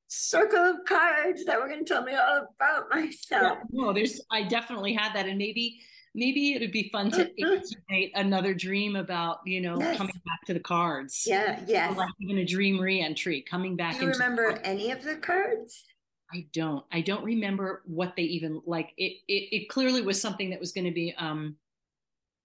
circle 0.09 0.59
of 0.59 0.77
cards 0.87 1.45
that 1.45 1.61
were 1.61 1.69
going 1.69 1.85
to 1.85 1.93
tell 1.93 2.05
me 2.05 2.15
all 2.15 2.47
about 2.55 2.85
myself. 2.91 3.59
Yeah, 3.59 3.63
no, 3.73 3.93
there's 3.93 4.21
I 4.31 4.45
definitely 4.45 4.95
had 4.95 5.13
that, 5.15 5.27
and 5.27 5.39
maybe 5.39 5.81
maybe 6.15 6.53
it 6.55 6.61
would 6.61 6.73
be 6.73 6.89
fun 6.91 7.11
to 7.13 7.31
incubate 7.37 8.13
another 8.15 8.55
dream 8.55 8.97
about 8.97 9.39
you 9.45 9.61
know 9.61 9.79
yes. 9.79 9.97
coming 9.99 10.15
back 10.25 10.47
to 10.47 10.55
the 10.55 10.61
cards. 10.61 11.25
Yeah, 11.27 11.61
yes. 11.67 11.93
Or 11.93 11.97
like 11.97 12.11
even 12.21 12.39
a 12.39 12.45
dream 12.45 12.81
reentry, 12.81 13.45
coming 13.49 13.77
back. 13.77 13.99
Do 13.99 14.07
you 14.07 14.13
remember 14.13 14.61
any 14.65 14.91
of 14.91 15.03
the 15.03 15.17
cards? 15.17 15.85
I 16.33 16.47
don't. 16.53 16.85
I 16.93 17.01
don't 17.01 17.25
remember 17.25 17.83
what 17.87 18.15
they 18.17 18.23
even 18.23 18.63
like. 18.67 18.93
It 18.97 19.19
it, 19.29 19.49
it 19.53 19.69
clearly 19.69 20.03
was 20.03 20.21
something 20.21 20.51
that 20.51 20.61
was 20.61 20.73
going 20.73 20.87
to 20.87 20.93
be 20.93 21.15
um 21.19 21.57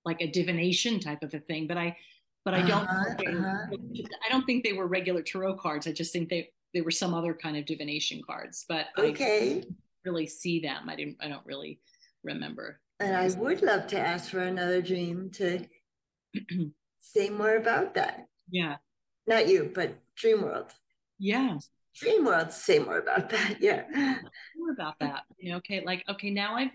like 0.03 0.21
a 0.21 0.27
divination 0.27 0.99
type 0.99 1.21
of 1.21 1.33
a 1.33 1.39
thing, 1.39 1.67
but 1.67 1.77
I 1.77 1.95
but 2.43 2.53
I 2.53 2.61
don't. 2.61 2.87
Uh-huh, 2.87 3.15
uh-huh. 3.27 3.77
I 4.25 4.29
don't 4.29 4.45
think 4.45 4.63
they 4.63 4.73
were 4.73 4.87
regular 4.87 5.21
tarot 5.21 5.57
cards. 5.57 5.87
I 5.87 5.91
just 5.91 6.11
think 6.13 6.29
they 6.29 6.49
they 6.73 6.81
were 6.81 6.91
some 6.91 7.13
other 7.13 7.33
kind 7.33 7.57
of 7.57 7.65
divination 7.65 8.21
cards. 8.25 8.65
But 8.67 8.87
okay, 8.97 9.61
I 9.61 9.63
really 10.05 10.27
see 10.27 10.59
them. 10.59 10.89
I 10.89 10.95
didn't. 10.95 11.17
I 11.21 11.27
don't 11.27 11.45
really 11.45 11.79
remember. 12.23 12.79
And 12.99 13.15
I 13.15 13.27
would 13.39 13.63
love 13.63 13.87
to 13.87 13.99
ask 13.99 14.29
for 14.29 14.41
another 14.41 14.81
dream 14.81 15.31
to 15.31 15.65
say 16.99 17.29
more 17.29 17.55
about 17.55 17.95
that. 17.95 18.27
Yeah. 18.51 18.75
Not 19.25 19.47
you, 19.47 19.71
but 19.73 19.95
Dream 20.15 20.43
World. 20.43 20.71
Yeah. 21.17 21.57
Dream 21.95 22.25
World, 22.25 22.51
say 22.51 22.79
more 22.79 22.99
about 22.99 23.29
that. 23.29 23.57
Yeah. 23.59 23.83
More 24.55 24.71
about 24.71 24.99
that. 24.99 25.23
You 25.39 25.51
know, 25.51 25.57
okay, 25.57 25.83
like 25.85 26.03
okay, 26.09 26.29
now 26.29 26.55
I've 26.55 26.71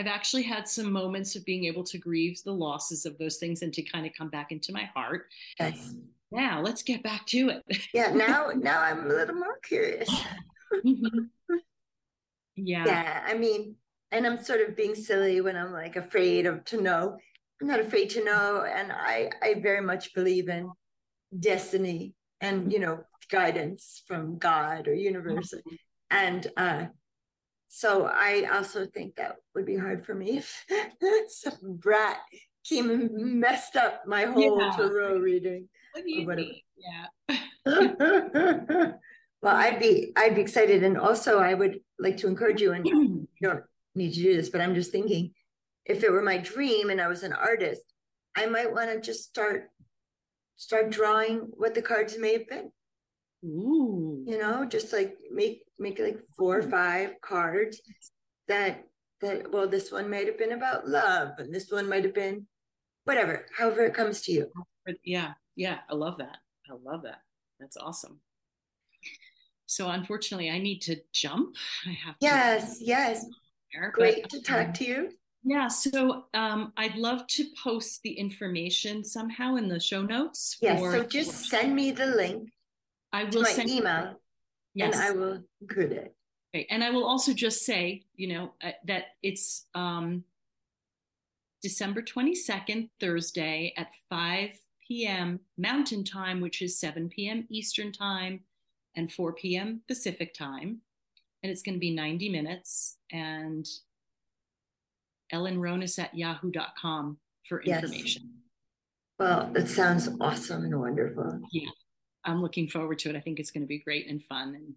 I've 0.00 0.06
actually 0.06 0.44
had 0.44 0.66
some 0.66 0.90
moments 0.90 1.36
of 1.36 1.44
being 1.44 1.66
able 1.66 1.84
to 1.84 1.98
grieve 1.98 2.42
the 2.42 2.54
losses 2.54 3.04
of 3.04 3.18
those 3.18 3.36
things 3.36 3.60
and 3.60 3.70
to 3.74 3.82
kind 3.82 4.06
of 4.06 4.12
come 4.16 4.30
back 4.30 4.50
into 4.50 4.72
my 4.72 4.84
heart. 4.94 5.26
Yes. 5.58 5.94
Now 6.32 6.62
let's 6.62 6.82
get 6.82 7.02
back 7.02 7.26
to 7.26 7.50
it. 7.50 7.78
yeah, 7.92 8.10
now 8.10 8.50
now 8.56 8.80
I'm 8.80 9.04
a 9.04 9.08
little 9.08 9.34
more 9.34 9.58
curious. 9.62 10.08
Mhm. 10.86 11.28
yeah. 12.56 12.84
Yeah, 12.86 13.24
I 13.26 13.34
mean, 13.34 13.74
and 14.10 14.26
I'm 14.26 14.42
sort 14.42 14.66
of 14.66 14.74
being 14.74 14.94
silly 14.94 15.42
when 15.42 15.54
I'm 15.54 15.70
like 15.72 15.96
afraid 15.96 16.46
of 16.46 16.64
to 16.66 16.80
know. 16.80 17.18
I'm 17.60 17.68
not 17.68 17.80
afraid 17.80 18.08
to 18.10 18.24
know, 18.24 18.64
and 18.64 18.90
I 18.90 19.30
I 19.42 19.60
very 19.60 19.82
much 19.82 20.14
believe 20.14 20.48
in 20.48 20.70
destiny 21.38 22.14
and 22.40 22.72
you 22.72 22.78
know 22.78 23.00
guidance 23.30 24.02
from 24.06 24.38
God 24.38 24.88
or 24.88 24.94
universe, 24.94 25.52
and 26.10 26.46
uh, 26.56 26.86
so 27.72 28.06
I 28.12 28.48
also 28.52 28.84
think 28.84 29.14
that 29.14 29.36
would 29.54 29.64
be 29.64 29.76
hard 29.76 30.04
for 30.04 30.12
me 30.12 30.38
if 30.38 30.66
some 31.28 31.76
brat 31.76 32.18
came 32.68 32.90
and 32.90 33.10
messed 33.40 33.76
up 33.76 34.02
my 34.06 34.24
whole 34.24 34.60
Yeah. 34.60 34.74
tarot 34.76 35.18
reading. 35.18 35.68
What 35.92 36.04
do 36.04 36.10
you 36.10 36.26
mean? 36.26 36.60
Yeah. 36.76 37.06
well, 39.42 39.56
I'd 39.56 39.78
be 39.78 40.12
I'd 40.16 40.34
be 40.34 40.40
excited, 40.40 40.82
and 40.82 40.98
also 40.98 41.38
I 41.38 41.54
would 41.54 41.78
like 41.98 42.16
to 42.18 42.26
encourage 42.26 42.60
you. 42.60 42.72
And 42.72 42.84
you 42.86 43.26
don't 43.40 43.62
need 43.94 44.14
to 44.14 44.22
do 44.22 44.36
this, 44.36 44.48
but 44.48 44.60
I'm 44.60 44.74
just 44.74 44.90
thinking, 44.90 45.32
if 45.86 46.02
it 46.02 46.10
were 46.10 46.22
my 46.22 46.38
dream 46.38 46.90
and 46.90 47.00
I 47.00 47.06
was 47.06 47.22
an 47.22 47.32
artist, 47.32 47.82
I 48.36 48.46
might 48.46 48.72
want 48.72 48.90
to 48.90 49.00
just 49.00 49.24
start 49.24 49.70
start 50.56 50.90
drawing 50.90 51.48
what 51.52 51.74
the 51.74 51.82
cards 51.82 52.18
may 52.18 52.32
have 52.32 52.48
been. 52.48 52.72
Ooh. 53.44 54.24
You 54.26 54.38
know, 54.38 54.64
just 54.64 54.92
like 54.92 55.16
make 55.30 55.62
make 55.78 55.98
like 55.98 56.20
four 56.36 56.58
or 56.58 56.62
five 56.62 57.14
cards 57.22 57.80
that 58.48 58.84
that 59.20 59.50
well, 59.50 59.68
this 59.68 59.90
one 59.90 60.10
might 60.10 60.26
have 60.26 60.38
been 60.38 60.52
about 60.52 60.88
love, 60.88 61.30
and 61.38 61.54
this 61.54 61.70
one 61.70 61.88
might 61.88 62.04
have 62.04 62.14
been 62.14 62.46
whatever, 63.04 63.46
however 63.56 63.84
it 63.84 63.94
comes 63.94 64.20
to 64.22 64.32
you. 64.32 64.46
Yeah. 65.04 65.32
Yeah. 65.56 65.78
I 65.88 65.94
love 65.94 66.18
that. 66.18 66.38
I 66.70 66.74
love 66.82 67.02
that. 67.02 67.22
That's 67.58 67.76
awesome. 67.76 68.20
So 69.66 69.88
unfortunately, 69.88 70.50
I 70.50 70.58
need 70.58 70.80
to 70.80 70.96
jump. 71.12 71.56
I 71.86 71.92
have 72.04 72.18
to 72.18 72.26
Yes, 72.26 72.78
yes, 72.80 73.24
there, 73.72 73.92
but, 73.96 74.00
great 74.00 74.28
to 74.30 74.42
talk 74.42 74.66
um, 74.68 74.72
to 74.72 74.84
you. 74.84 75.10
Yeah, 75.44 75.68
so 75.68 76.24
um, 76.34 76.72
I'd 76.76 76.96
love 76.96 77.26
to 77.28 77.44
post 77.62 78.02
the 78.02 78.12
information 78.12 79.04
somehow 79.04 79.54
in 79.56 79.68
the 79.68 79.78
show 79.78 80.02
notes. 80.02 80.56
Yes, 80.60 80.80
so 80.80 81.04
just 81.04 81.48
send 81.48 81.74
me 81.74 81.92
the 81.92 82.06
link 82.06 82.50
I 83.12 83.24
will 83.24 83.42
my 83.42 83.52
send 83.52 83.68
email, 83.70 84.20
Yes, 84.74 84.94
and 84.94 85.02
I 85.02 85.10
will 85.10 85.42
include 85.60 85.92
it. 85.92 86.14
Okay, 86.54 86.66
and 86.70 86.82
I 86.82 86.90
will 86.90 87.04
also 87.04 87.32
just 87.32 87.64
say, 87.64 88.02
you 88.14 88.28
know, 88.28 88.52
uh, 88.62 88.72
that 88.86 89.04
it's 89.22 89.66
um, 89.74 90.24
December 91.62 92.02
22nd, 92.02 92.88
Thursday 93.00 93.72
at 93.76 93.88
5 94.08 94.50
p.m. 94.86 95.40
Mountain 95.58 96.04
Time, 96.04 96.40
which 96.40 96.62
is 96.62 96.78
7 96.78 97.08
p.m. 97.08 97.46
Eastern 97.50 97.92
Time 97.92 98.40
and 98.96 99.12
4 99.12 99.32
p.m. 99.34 99.82
Pacific 99.86 100.34
Time. 100.34 100.80
And 101.42 101.50
it's 101.50 101.62
going 101.62 101.74
to 101.74 101.80
be 101.80 101.94
90 101.94 102.28
minutes. 102.28 102.98
And 103.12 103.66
Ellen 105.32 105.58
Ronis 105.58 105.98
at 105.98 106.14
yahoo.com 106.14 107.18
for 107.48 107.62
Yes. 107.64 107.84
information. 107.84 108.30
Well, 109.18 109.50
that 109.52 109.68
sounds 109.68 110.08
awesome 110.20 110.64
and 110.64 110.80
wonderful. 110.80 111.40
I'm 112.24 112.42
looking 112.42 112.68
forward 112.68 112.98
to 113.00 113.10
it. 113.10 113.16
I 113.16 113.20
think 113.20 113.38
it's 113.40 113.50
going 113.50 113.62
to 113.62 113.68
be 113.68 113.78
great 113.78 114.08
and 114.08 114.22
fun 114.24 114.54
and 114.54 114.74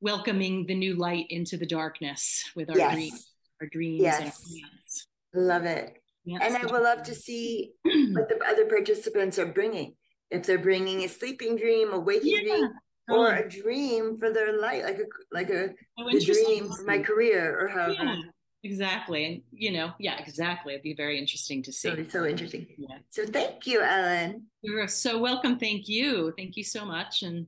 welcoming 0.00 0.66
the 0.66 0.74
new 0.74 0.94
light 0.94 1.26
into 1.30 1.56
the 1.56 1.66
darkness 1.66 2.44
with 2.54 2.70
our 2.70 2.92
dreams, 2.94 3.30
our 3.60 3.66
dreams 3.66 4.02
and 4.04 4.14
our 4.14 4.20
Yes. 4.20 4.40
plans. 4.48 5.06
love 5.34 5.64
it. 5.64 6.00
Yes. 6.24 6.40
And 6.44 6.56
I 6.56 6.70
would 6.70 6.82
love 6.82 7.02
to 7.04 7.14
see 7.14 7.72
what 7.84 8.28
the 8.28 8.38
other 8.46 8.66
participants 8.66 9.38
are 9.38 9.46
bringing. 9.46 9.94
If 10.30 10.44
they're 10.46 10.58
bringing 10.58 11.04
a 11.04 11.08
sleeping 11.08 11.56
dream, 11.56 11.92
a 11.92 11.98
waking 11.98 12.32
Yeah, 12.36 12.40
dream, 12.42 12.70
oh. 13.10 13.14
or 13.16 13.30
totally. 13.34 13.46
a 13.46 13.62
dream 13.62 14.18
for 14.18 14.30
their 14.30 14.60
life, 14.60 14.84
like 14.84 14.98
a 14.98 15.04
like 15.32 15.50
a 15.50 15.70
oh, 15.98 16.10
the 16.12 16.20
dream 16.20 16.68
for 16.70 16.82
my 16.84 16.98
career, 16.98 17.58
or 17.58 17.68
however. 17.68 17.94
Yeah, 17.94 18.16
exactly. 18.64 19.24
And 19.26 19.42
you 19.52 19.72
know, 19.72 19.92
yeah, 19.98 20.18
exactly. 20.18 20.74
It'd 20.74 20.82
be 20.82 20.94
very 20.94 21.18
interesting 21.18 21.62
to 21.64 21.72
see. 21.72 21.88
So 21.90 21.94
it's 21.94 22.12
so 22.12 22.24
interesting. 22.26 22.66
Yeah. 22.76 22.98
So 23.10 23.24
thank 23.26 23.66
you, 23.66 23.82
Ellen. 23.82 24.46
You're 24.62 24.88
so 24.88 25.18
welcome. 25.18 25.58
Thank 25.58 25.88
you. 25.88 26.32
Thank 26.36 26.56
you 26.56 26.64
so 26.64 26.84
much. 26.84 27.22
And 27.22 27.46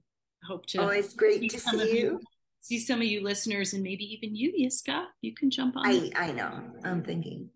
hope 0.48 0.66
to 0.66 0.78
Always 0.80 1.12
great 1.14 1.40
see 1.40 1.48
to 1.48 1.58
see 1.60 1.98
you. 1.98 2.20
see 2.60 2.78
some 2.78 3.00
of 3.00 3.06
you 3.06 3.22
listeners 3.22 3.74
and 3.74 3.82
maybe 3.82 4.04
even 4.14 4.34
you, 4.34 4.52
Yiskah. 4.52 5.04
You 5.22 5.34
can 5.34 5.50
jump 5.50 5.76
on. 5.76 5.86
I 5.86 6.10
I 6.16 6.32
know. 6.32 6.62
I'm 6.84 7.02
thinking. 7.02 7.50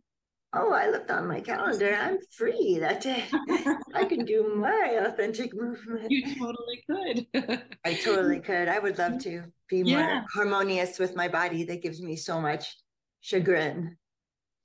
Oh, 0.56 0.72
I 0.72 0.88
looked 0.88 1.10
on 1.10 1.26
my 1.26 1.40
calendar. 1.40 1.92
I'm 2.00 2.16
free 2.38 2.78
that 2.78 3.00
day. 3.00 3.24
I 3.92 4.04
can 4.04 4.24
do 4.24 4.54
my 4.54 5.00
authentic 5.04 5.52
movement. 5.52 6.08
you 6.12 6.22
totally 6.36 6.84
could. 6.88 7.60
I 7.84 7.94
totally 7.94 8.38
could. 8.48 8.68
I 8.68 8.78
would 8.78 8.96
love 8.96 9.18
to 9.24 9.42
be 9.68 9.82
more 9.82 9.98
Yeah. 9.98 10.22
harmonious 10.32 11.00
with 11.00 11.16
my 11.16 11.26
body 11.26 11.64
that 11.64 11.82
gives 11.82 12.00
me 12.00 12.14
so 12.14 12.40
much 12.40 12.72
chagrin, 13.24 13.96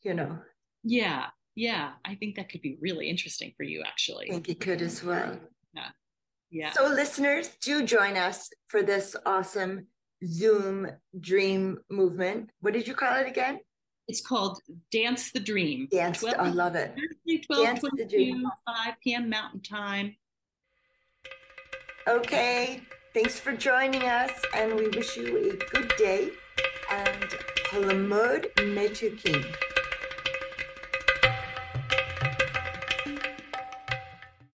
you 0.04 0.14
know. 0.14 0.38
yeah, 0.84 1.28
yeah. 1.56 1.92
I 2.04 2.16
think 2.16 2.36
that 2.36 2.50
could 2.50 2.62
be 2.62 2.78
really 2.82 3.10
interesting 3.10 3.54
for 3.56 3.64
you, 3.64 3.84
actually. 3.88 4.30
I 4.30 4.34
think 4.34 4.50
it 4.50 4.60
could 4.60 4.82
as 4.82 5.02
well. 5.02 5.40
Yeah. 5.74 5.88
Yeah. 6.52 6.72
So, 6.74 6.88
listeners, 6.88 7.50
do 7.62 7.86
join 7.86 8.18
us 8.18 8.50
for 8.68 8.84
this 8.84 9.16
awesome 9.26 9.88
Zoom 10.26 10.90
dream 11.20 11.80
movement. 11.90 12.50
What 12.60 12.74
did 12.74 12.86
you 12.86 12.96
call 12.96 13.16
it 13.18 13.28
again? 13.28 13.60
It's 14.10 14.20
called 14.20 14.60
Dance 14.92 15.32
the 15.32 15.40
Dream. 15.40 15.88
Dance. 15.90 16.20
12 16.20 16.36
I 16.38 16.50
love 16.50 16.76
it. 16.76 16.94
12, 17.46 17.66
Dance 17.66 17.82
the 17.96 18.06
Dream. 18.06 18.46
5 18.68 18.94
p.m. 19.02 19.30
Mountain 19.30 19.62
Time. 19.62 20.16
Okay. 22.08 22.82
Thanks 23.14 23.40
for 23.40 23.56
joining 23.56 24.04
us, 24.04 24.32
and 24.54 24.76
we 24.76 24.90
wish 24.90 25.16
you 25.16 25.52
a 25.52 25.56
good 25.74 25.94
day 25.98 26.32
and 26.92 27.30
Halamud 27.72 28.52
Metukin. 28.56 29.79